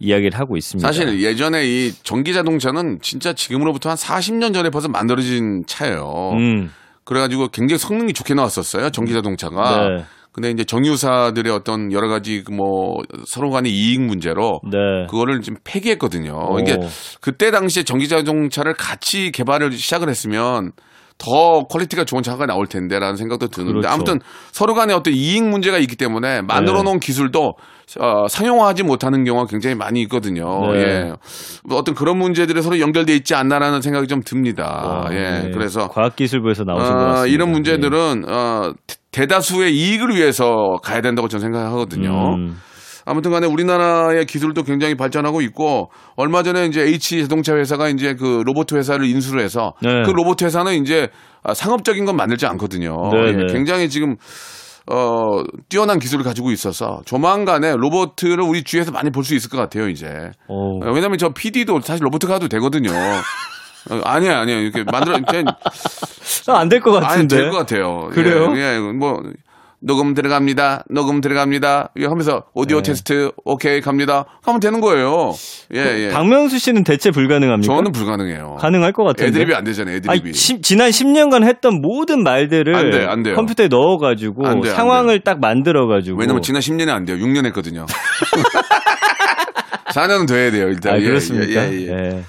이야기를 0.00 0.38
하고 0.38 0.56
있습니다. 0.56 0.86
사실 0.86 1.22
예전에 1.22 1.64
이 1.66 1.92
전기 2.02 2.32
자동차는 2.32 2.98
진짜 3.02 3.32
지금으로부터 3.32 3.90
한 3.90 3.96
40년 3.96 4.54
전에 4.54 4.70
벌써 4.70 4.88
만들어진 4.88 5.62
차예요. 5.66 6.30
음, 6.32 6.70
그래가지고 7.04 7.48
굉장히 7.48 7.78
성능이 7.78 8.12
좋게 8.12 8.34
나왔었어요. 8.34 8.90
전기 8.90 9.12
자동차가. 9.12 9.88
네. 9.88 10.04
근데 10.32 10.50
이제 10.50 10.64
정유사들의 10.64 11.52
어떤 11.52 11.92
여러 11.92 12.08
가지 12.08 12.42
그뭐 12.42 13.02
서로 13.24 13.50
간의 13.50 13.70
이익 13.70 14.00
문제로 14.00 14.60
네. 14.64 15.06
그거를 15.08 15.40
좀 15.42 15.54
폐기했거든요. 15.62 16.48
오. 16.50 16.58
이게 16.58 16.76
그때 17.20 17.52
당시에 17.52 17.84
전기 17.84 18.08
자동차를 18.08 18.74
같이 18.74 19.30
개발을 19.30 19.70
시작을 19.70 20.08
했으면 20.08 20.72
더 21.18 21.64
quality가 21.68 22.04
좋은 22.04 22.22
차가 22.22 22.44
나올 22.46 22.66
텐데라는 22.66 23.16
생각도 23.16 23.48
드는데 23.48 23.72
그렇죠. 23.72 23.88
아무튼 23.88 24.20
서로 24.52 24.74
간에 24.74 24.92
어떤 24.92 25.14
이익 25.14 25.44
문제가 25.44 25.78
있기 25.78 25.96
때문에 25.96 26.42
만들어 26.42 26.78
네. 26.78 26.82
놓은 26.84 27.00
기술도 27.00 27.54
어, 28.00 28.26
상용화하지 28.28 28.82
못하는 28.82 29.24
경우가 29.24 29.46
굉장히 29.48 29.76
많이 29.76 30.00
있거든요. 30.02 30.72
네. 30.72 30.78
예. 30.80 31.12
뭐 31.64 31.78
어떤 31.78 31.94
그런 31.94 32.18
문제들이 32.18 32.60
서로 32.62 32.80
연결돼 32.80 33.14
있지 33.14 33.34
않나라는 33.34 33.80
생각이 33.82 34.06
좀 34.08 34.22
듭니다. 34.22 34.64
와, 34.64 35.14
예. 35.14 35.16
네. 35.44 35.50
그래서 35.52 35.88
과학기술부에서 35.88 36.64
나오신 36.64 36.92
것 36.92 37.00
어, 37.00 37.04
같습니다. 37.04 37.26
이런 37.26 37.50
문제들은 37.52 38.24
어, 38.28 38.72
대- 38.86 38.96
대다수의 39.12 39.74
이익을 39.76 40.16
위해서 40.16 40.76
가야 40.82 41.00
된다고 41.00 41.28
저는 41.28 41.42
생각하거든요. 41.42 42.34
음. 42.34 42.56
아무튼 43.06 43.30
간에 43.30 43.46
우리나라의 43.46 44.26
기술도 44.26 44.62
굉장히 44.62 44.94
발전하고 44.94 45.40
있고 45.42 45.90
얼마 46.16 46.42
전에 46.42 46.66
이제 46.66 46.82
H 46.82 47.22
자동차 47.22 47.54
회사가 47.54 47.88
이제 47.88 48.14
그 48.14 48.42
로봇 48.46 48.72
회사를 48.72 49.06
인수를 49.06 49.42
해서 49.42 49.74
네. 49.82 50.02
그 50.04 50.10
로봇 50.10 50.42
회사는 50.42 50.74
이제 50.80 51.08
아, 51.42 51.52
상업적인 51.54 52.04
건 52.06 52.16
만들지 52.16 52.46
않거든요. 52.46 52.96
네, 53.12 53.28
예, 53.28 53.32
네. 53.32 53.52
굉장히 53.52 53.88
지금 53.90 54.16
어 54.90 55.42
뛰어난 55.70 55.98
기술을 55.98 56.24
가지고 56.24 56.50
있어서 56.50 57.00
조만간에 57.06 57.74
로봇을 57.76 58.40
우리 58.40 58.62
주위에서 58.62 58.90
많이 58.92 59.10
볼 59.10 59.24
수 59.24 59.34
있을 59.34 59.48
것 59.50 59.56
같아요 59.56 59.88
이제. 59.88 60.30
오. 60.48 60.84
어, 60.84 60.92
왜냐면 60.92 61.16
저 61.18 61.30
PD도 61.30 61.80
사실 61.80 62.04
로봇 62.04 62.20
가도 62.26 62.48
되거든요. 62.48 62.90
어, 63.90 64.00
아니야 64.04 64.40
아니야 64.40 64.56
이렇게 64.58 64.82
만들어 64.84 65.16
안될 66.46 66.80
것 66.80 66.92
같은데. 66.92 67.36
될것 67.36 67.58
같아요. 67.58 68.08
그래요? 68.12 68.52
예, 68.56 68.76
예, 68.76 68.78
뭐 68.78 69.20
녹음 69.86 70.14
들어갑니다. 70.14 70.84
녹음 70.88 71.20
들어갑니다. 71.20 71.90
이거 71.96 72.08
하면서 72.08 72.44
오디오 72.54 72.78
네. 72.78 72.84
테스트 72.84 73.32
오케이 73.44 73.82
갑니다. 73.82 74.24
하면 74.42 74.58
되는 74.58 74.80
거예요. 74.80 75.34
예, 75.74 76.06
예. 76.06 76.08
박명수 76.10 76.58
씨는 76.58 76.84
대체 76.84 77.10
불가능합니까? 77.10 77.70
저는 77.74 77.92
불가능해요. 77.92 78.56
가능할 78.60 78.92
것 78.92 79.04
같은데. 79.04 79.28
애드립이 79.28 79.54
안 79.54 79.64
되잖아요. 79.64 79.96
애드립이. 79.96 80.20
아니, 80.24 80.32
시- 80.32 80.62
지난 80.62 80.88
10년간 80.88 81.44
했던 81.44 81.82
모든 81.82 82.22
말들을 82.22 82.74
안 82.74 82.90
돼요, 82.90 83.10
안 83.10 83.22
돼요. 83.22 83.34
컴퓨터에 83.36 83.68
넣어 83.68 83.98
가지고 83.98 84.44
돼요, 84.44 84.52
안 84.52 84.62
상황을 84.74 85.20
딱 85.20 85.38
만들어 85.40 85.86
가지고. 85.86 86.18
왜냐면 86.18 86.40
지난 86.40 86.60
10년에 86.62 86.88
안 86.88 87.04
돼요. 87.04 87.18
6년 87.18 87.44
했거든요. 87.46 87.84
4년은 89.94 90.26
돼야 90.26 90.50
돼요, 90.50 90.68
일단. 90.68 90.94
아, 90.94 90.98
예, 90.98 91.04
그렇습니까? 91.04 91.62
예, 91.70 91.72
예, 91.72 91.88
예. 91.88 92.24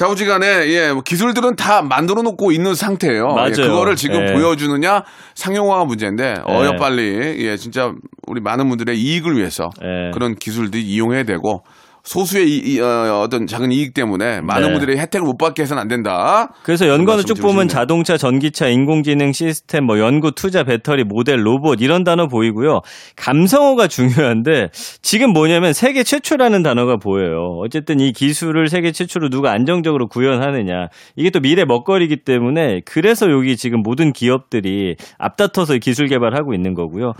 예. 0.00 0.04
자우지간에 0.04 0.68
예, 0.68 0.92
뭐 0.92 1.02
기술들은 1.02 1.56
다 1.56 1.82
만들어 1.82 2.22
놓고 2.22 2.52
있는 2.52 2.74
상태예요. 2.74 3.34
맞아요. 3.34 3.50
예, 3.50 3.52
그거를 3.52 3.96
지금 3.96 4.28
예. 4.28 4.32
보여주느냐 4.32 5.04
상용화가 5.34 5.84
문제인데 5.84 6.36
어여 6.48 6.76
빨리 6.78 7.36
예, 7.44 7.56
진짜 7.56 7.92
우리 8.26 8.40
많은 8.40 8.68
분들의 8.68 8.98
이익을 8.98 9.36
위해서 9.36 9.70
예. 9.82 10.10
그런 10.12 10.34
기술들이 10.36 10.82
이용해야 10.82 11.24
되고 11.24 11.64
소수의 12.10 12.50
이, 12.50 12.74
이, 12.74 12.80
어, 12.80 13.28
떤 13.30 13.46
작은 13.46 13.70
이익 13.70 13.94
때문에 13.94 14.40
많은 14.40 14.66
네. 14.66 14.72
분들이 14.72 14.98
혜택을 14.98 15.24
못 15.24 15.38
받게 15.38 15.62
해서는 15.62 15.80
안 15.80 15.86
된다. 15.86 16.48
그래서 16.64 16.88
연관을 16.88 17.22
쭉 17.22 17.34
보면. 17.34 17.68
자동차, 17.68 18.16
전기차, 18.16 18.66
인공지능 18.66 19.30
시스템, 19.32 19.84
뭐 19.84 20.00
연구, 20.00 20.32
투자, 20.32 20.64
배터리, 20.64 21.04
모델, 21.04 21.46
로봇 21.46 21.80
이런 21.80 22.02
단어 22.02 22.26
보이고요. 22.26 22.80
감성어가 23.14 23.86
중요한데 23.86 24.70
지금 25.02 25.32
뭐냐면 25.32 25.72
세계 25.72 26.02
최초라는 26.02 26.64
단어가 26.64 26.96
보여요. 26.96 27.60
어쨌든 27.64 28.00
이 28.00 28.12
기술을 28.12 28.68
세계 28.68 28.90
최초로 28.90 29.28
누가 29.28 29.52
안정적으로 29.52 30.08
구현하느냐 30.08 30.88
이게 31.14 31.30
또 31.30 31.38
미래 31.38 31.64
먹거리이기 31.64 32.24
때문에 32.24 32.80
그래서 32.86 33.30
여기 33.30 33.56
지금 33.56 33.82
모든 33.84 34.12
기업들이 34.12 34.96
앞다퉈서 35.18 35.78
기술 35.78 36.08
개발하고 36.08 36.54
있는 36.54 36.74
거고요. 36.74 37.12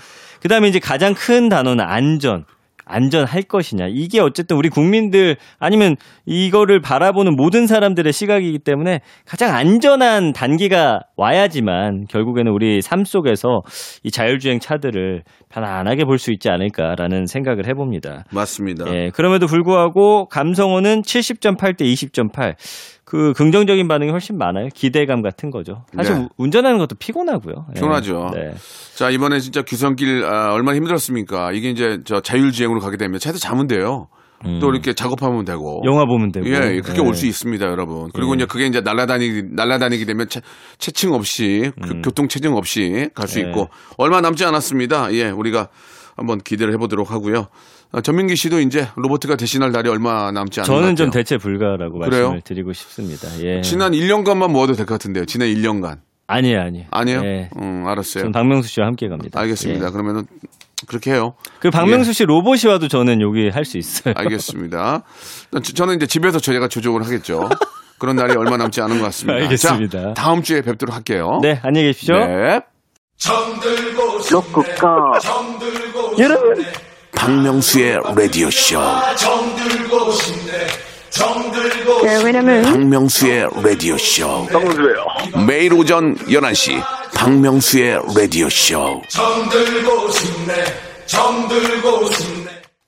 그다음에 0.42 0.66
이제 0.66 0.80
가장 0.80 1.14
큰 1.14 1.48
단어는 1.48 1.84
안전. 1.86 2.44
안전할 2.90 3.42
것이냐. 3.42 3.86
이게 3.88 4.20
어쨌든 4.20 4.56
우리 4.56 4.68
국민들 4.68 5.36
아니면 5.58 5.96
이거를 6.26 6.80
바라보는 6.80 7.36
모든 7.36 7.66
사람들의 7.66 8.12
시각이기 8.12 8.58
때문에 8.60 9.00
가장 9.26 9.54
안전한 9.54 10.32
단계가 10.32 11.00
와야지만 11.16 12.06
결국에는 12.08 12.50
우리 12.52 12.82
삶 12.82 13.04
속에서 13.04 13.62
이 14.02 14.10
자율주행 14.10 14.60
차들을 14.60 15.22
편안하게 15.48 16.04
볼 16.04 16.18
수 16.20 16.32
있지 16.32 16.50
않을까라는 16.50 17.24
생각을 17.26 17.66
해봅니다. 17.66 18.24
맞습니다. 18.30 18.84
예, 18.94 19.10
그럼에도 19.14 19.46
불구하고 19.46 20.26
감성어는 20.28 21.02
70.8 21.02 21.76
대 21.78 21.84
20.8. 21.86 22.56
그 23.04 23.32
긍정적인 23.32 23.88
반응이 23.88 24.10
훨씬 24.12 24.38
많아요. 24.38 24.68
기대감 24.72 25.20
같은 25.22 25.50
거죠. 25.50 25.84
사실 25.96 26.14
네. 26.14 26.20
우- 26.20 26.28
운전하는 26.36 26.78
것도 26.78 26.94
피곤하고요. 26.96 27.66
예. 27.70 27.74
피곤하죠. 27.74 28.30
네. 28.34 28.52
자 28.94 29.10
이번에 29.10 29.40
진짜 29.40 29.62
규선길 29.62 30.24
아, 30.24 30.52
얼마나 30.52 30.76
힘들었습니까? 30.76 31.50
이게 31.52 31.70
이제 31.70 31.98
저 32.04 32.20
자율주행으로 32.20 32.79
가게 32.80 32.96
되면 32.96 33.18
차도 33.18 33.38
자면 33.38 33.66
돼요. 33.66 34.08
또 34.58 34.70
이렇게 34.70 34.94
작업하면 34.94 35.44
되고. 35.44 35.82
음. 35.82 35.86
영화 35.86 36.06
보면 36.06 36.32
되고. 36.32 36.48
예, 36.48 36.76
예, 36.76 36.80
그렇게 36.80 37.02
예. 37.02 37.06
올수 37.06 37.26
있습니다, 37.26 37.62
여러분. 37.66 38.08
그리고 38.14 38.32
예. 38.32 38.36
이제 38.36 38.46
그게 38.46 38.64
이제 38.66 38.80
날아다니기, 38.80 39.42
날아다니기 39.54 40.06
되면 40.06 40.28
체, 40.30 40.40
체증 40.78 41.12
없이, 41.12 41.70
그 41.82 42.00
교통 42.02 42.26
체증 42.26 42.54
없이 42.54 43.10
갈수 43.14 43.38
음. 43.40 43.44
예. 43.44 43.48
있고, 43.50 43.68
얼마 43.98 44.22
남지 44.22 44.42
않았습니다. 44.46 45.12
예, 45.12 45.28
우리가 45.28 45.68
한번 46.16 46.38
기대를 46.38 46.72
해보도록 46.72 47.10
하고요. 47.10 47.48
아, 47.92 48.00
전민기 48.00 48.34
씨도 48.36 48.60
이제 48.60 48.86
로버트가 48.96 49.36
대신할 49.36 49.72
날이 49.72 49.90
얼마 49.90 50.30
남지 50.32 50.60
것 50.60 50.64
저는. 50.64 50.96
좀 50.96 51.10
대체 51.10 51.36
불가라고 51.36 51.98
그래요? 51.98 52.08
말씀을 52.30 52.40
드리고 52.40 52.72
싶습니다. 52.72 53.28
예. 53.44 53.60
지난 53.60 53.92
1년간만 53.92 54.50
모아도 54.52 54.72
될 54.72 54.86
것 54.86 54.94
같은데요. 54.94 55.26
지난 55.26 55.48
1년간. 55.48 55.98
아니에요, 56.28 56.60
아니에요. 56.60 56.86
아니에요? 56.90 57.20
예. 57.24 57.50
음, 57.60 57.84
알았어요. 57.86 58.22
저는 58.22 58.32
박명수 58.32 58.68
씨와 58.70 58.86
함께 58.86 59.06
갑니다. 59.08 59.38
알겠습니다. 59.38 59.86
예. 59.86 59.90
그러면은 59.90 60.22
그렇게 60.86 61.12
해요. 61.12 61.34
그 61.60 61.70
박명수 61.70 62.12
씨 62.12 62.24
로봇이 62.24 62.62
와도 62.66 62.88
저는 62.88 63.20
여기 63.20 63.48
할 63.48 63.64
수 63.64 63.78
있어요. 63.78 64.14
알겠습니다. 64.16 65.02
저- 65.52 65.72
저는 65.74 65.96
이제 65.96 66.06
집에서 66.06 66.38
저희가 66.40 66.68
조종을 66.68 67.04
하겠죠. 67.04 67.48
그런 67.98 68.16
날이 68.16 68.34
얼마 68.36 68.56
남지 68.56 68.80
않은 68.80 68.98
것 68.98 69.04
같습니다. 69.06 69.42
알겠습니다. 69.44 70.00
자, 70.00 70.14
다음 70.14 70.42
주에 70.42 70.62
뵙도록 70.62 70.94
할게요. 70.96 71.38
네, 71.42 71.60
안녕히 71.62 71.88
계십시오. 71.88 72.14
네. 72.16 72.60
로쿠꺼. 74.30 75.12
여러분, 76.18 76.64
박명수의 77.14 77.98
라디오 78.16 78.50
쇼. 78.50 78.80
네, 82.02 82.22
왜냐면 82.24 82.62
박명수의 82.62 83.48
라디오 83.62 83.98
쇼. 83.98 84.46
박명수예요. 84.46 85.44
매일 85.46 85.74
오전 85.74 86.14
11시 86.16 86.82
박명수의 87.14 87.98
라디오 88.16 88.48
쇼. 88.48 89.02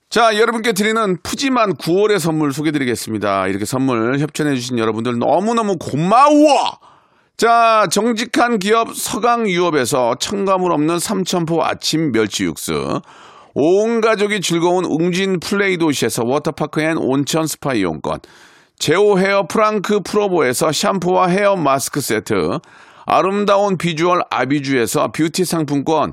자, 0.08 0.36
여러분께 0.36 0.72
드리는 0.72 1.16
푸짐한 1.22 1.76
9월의 1.76 2.18
선물 2.18 2.52
소개드리겠습니다. 2.52 3.46
이렇게 3.48 3.64
선물 3.64 4.18
협찬해주신 4.18 4.78
여러분들 4.78 5.18
너무너무 5.18 5.76
고마워! 5.78 6.78
자, 7.36 7.86
정직한 7.90 8.58
기업 8.58 8.94
서강유업에서 8.94 10.16
첨가물 10.20 10.70
없는 10.72 10.98
삼천포 10.98 11.64
아침 11.64 12.12
멸치 12.12 12.44
육수. 12.44 13.00
온 13.54 14.00
가족이 14.00 14.40
즐거운 14.40 14.84
웅진 14.84 15.40
플레이 15.40 15.76
도시에서 15.76 16.22
워터파크 16.24 16.80
and 16.82 16.96
온천 16.98 17.46
스파 17.46 17.74
이용권, 17.74 18.20
제오 18.78 19.18
헤어 19.18 19.46
프랑크 19.46 20.00
프로보에서 20.00 20.72
샴푸와 20.72 21.28
헤어 21.28 21.56
마스크 21.56 22.00
세트, 22.00 22.34
아름다운 23.04 23.76
비주얼 23.76 24.20
아비주에서 24.30 25.08
뷰티 25.08 25.44
상품권, 25.44 26.12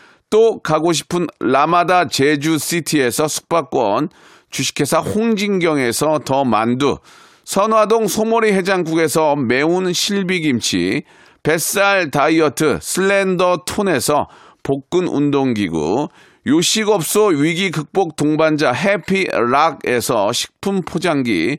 또 0.31 0.59
가고 0.61 0.93
싶은 0.93 1.27
라마다 1.39 2.07
제주시티에서 2.07 3.27
숙박권, 3.27 4.09
주식회사 4.49 4.99
홍진경에서 4.99 6.21
더 6.25 6.43
만두, 6.43 6.97
선화동 7.43 8.07
소머리 8.07 8.53
해장국에서 8.53 9.35
매운 9.35 9.93
실비김치, 9.93 11.03
뱃살 11.43 12.11
다이어트 12.11 12.79
슬렌더 12.81 13.63
톤에서 13.67 14.27
복근 14.63 15.07
운동기구, 15.07 16.07
요식업소 16.47 17.27
위기 17.35 17.69
극복 17.69 18.15
동반자 18.15 18.71
해피락에서 18.71 20.31
식품 20.31 20.81
포장기, 20.81 21.57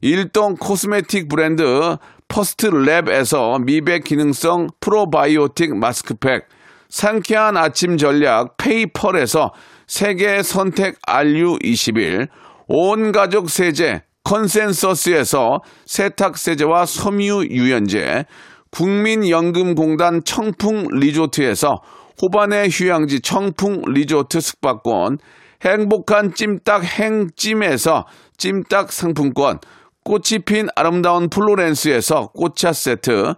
일동 0.00 0.54
코스메틱 0.54 1.28
브랜드 1.28 1.96
퍼스트랩에서 2.28 3.64
미백 3.64 4.04
기능성 4.04 4.68
프로바이오틱 4.80 5.76
마스크팩, 5.76 6.48
상쾌한 6.88 7.56
아침 7.56 7.96
전략 7.96 8.56
페이펄에서 8.56 9.52
세계 9.86 10.42
선택 10.42 11.00
RU21, 11.02 12.28
온 12.68 13.12
가족 13.12 13.50
세제 13.50 14.02
컨센서스에서 14.24 15.60
세탁 15.86 16.36
세제와 16.36 16.86
섬유 16.86 17.46
유연제, 17.50 18.26
국민연금공단 18.70 20.22
청풍 20.24 20.88
리조트에서 20.92 21.80
호반의 22.20 22.68
휴양지 22.70 23.20
청풍 23.20 23.82
리조트 23.86 24.40
숙박권, 24.40 25.18
행복한 25.64 26.34
찜닭 26.34 26.84
행찜에서 26.84 28.06
찜닭 28.36 28.92
상품권, 28.92 29.60
꽃이 30.04 30.40
핀 30.44 30.68
아름다운 30.76 31.28
플로렌스에서 31.30 32.28
꽃차 32.34 32.72
세트, 32.72 33.34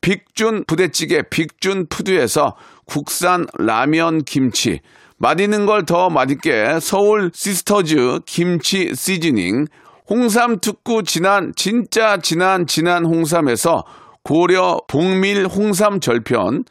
빅준 0.00 0.64
부대찌개 0.66 1.22
빅준 1.22 1.86
푸드에서 1.88 2.56
국산 2.86 3.46
라면 3.58 4.24
김치, 4.24 4.80
맛있는 5.18 5.66
걸 5.66 5.84
더 5.86 6.10
맛있게 6.10 6.78
서울 6.80 7.30
시스터즈 7.32 8.20
김치 8.26 8.94
시즈닝, 8.94 9.66
홍삼 10.08 10.60
특구 10.60 11.02
진한 11.04 11.52
진짜 11.56 12.18
진한 12.18 12.66
진한 12.66 13.04
홍삼에서 13.06 13.84
고려 14.22 14.78
봉밀 14.88 15.46
홍삼 15.46 16.00
절편, 16.00 16.64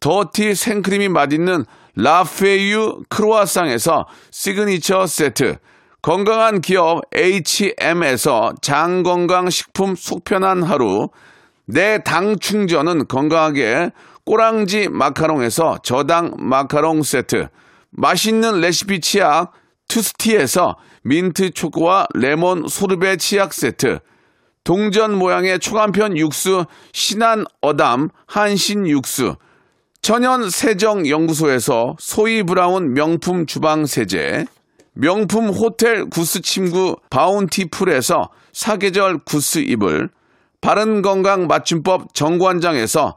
더티 0.00 0.54
생크림이 0.54 1.08
맛있는 1.08 1.64
라페유 1.96 3.02
크로아상에서 3.08 4.06
시그니처 4.30 5.06
세트, 5.06 5.56
건강한 6.02 6.60
기업 6.62 7.02
H&M에서 7.14 8.52
장건강 8.62 9.50
식품 9.50 9.94
속편한 9.94 10.62
하루, 10.62 11.08
내 11.66 11.98
당 12.02 12.38
충전은 12.38 13.06
건강하게 13.06 13.90
꼬랑지 14.30 14.88
마카롱에서 14.88 15.78
저당 15.82 16.36
마카롱 16.38 17.02
세트, 17.02 17.48
맛있는 17.90 18.60
레시피 18.60 19.00
치약 19.00 19.50
투스티에서 19.88 20.76
민트 21.02 21.50
초코와 21.50 22.06
레몬 22.14 22.68
소르베 22.68 23.16
치약 23.16 23.52
세트, 23.52 23.98
동전 24.62 25.18
모양의 25.18 25.58
초간편 25.58 26.16
육수 26.16 26.64
신한 26.92 27.44
어담 27.60 28.08
한신 28.28 28.86
육수, 28.86 29.34
천연 30.00 30.48
세정 30.48 31.08
연구소에서 31.08 31.96
소이 31.98 32.44
브라운 32.44 32.94
명품 32.94 33.46
주방 33.46 33.84
세제, 33.84 34.46
명품 34.92 35.48
호텔 35.48 36.08
구스 36.08 36.40
침구 36.40 36.98
바운티풀에서 37.10 38.30
사계절 38.52 39.18
구스 39.24 39.58
이불, 39.58 40.08
바른 40.60 41.02
건강 41.02 41.48
맞춤법 41.48 42.14
정관장에서 42.14 43.16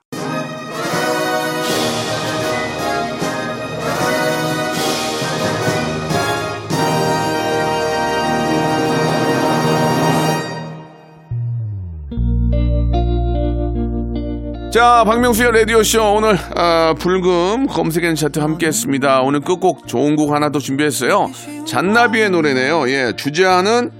자, 14.71 15.03
박명수의 15.03 15.51
라디오쇼 15.51 16.13
오늘 16.13 16.37
아, 16.55 16.95
불금 16.97 17.67
검색엔 17.67 18.15
차트 18.15 18.39
함께 18.39 18.67
했습니다. 18.67 19.19
오늘 19.19 19.41
끝곡 19.41 19.85
좋은 19.85 20.15
곡 20.15 20.31
하나 20.33 20.49
더 20.49 20.59
준비했어요. 20.59 21.29
잔나비의 21.67 22.29
노래네요. 22.29 22.89
예, 22.89 23.11
주제하는 23.17 23.91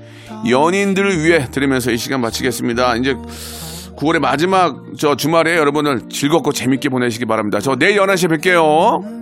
연인들을 0.50 1.26
위해 1.26 1.48
들으면서 1.52 1.92
이 1.92 1.98
시간 1.98 2.22
마치겠습니다. 2.22 2.96
이제 2.96 3.16
9월의 3.98 4.20
마지막 4.20 4.78
저 4.98 5.16
주말에 5.16 5.58
여러분을 5.58 6.08
즐겁고 6.10 6.54
재밌게 6.54 6.88
보내시기 6.88 7.26
바랍니다. 7.26 7.60
저 7.60 7.76
내일 7.76 7.98
11시에 8.00 8.30
뵐게요. 8.40 9.21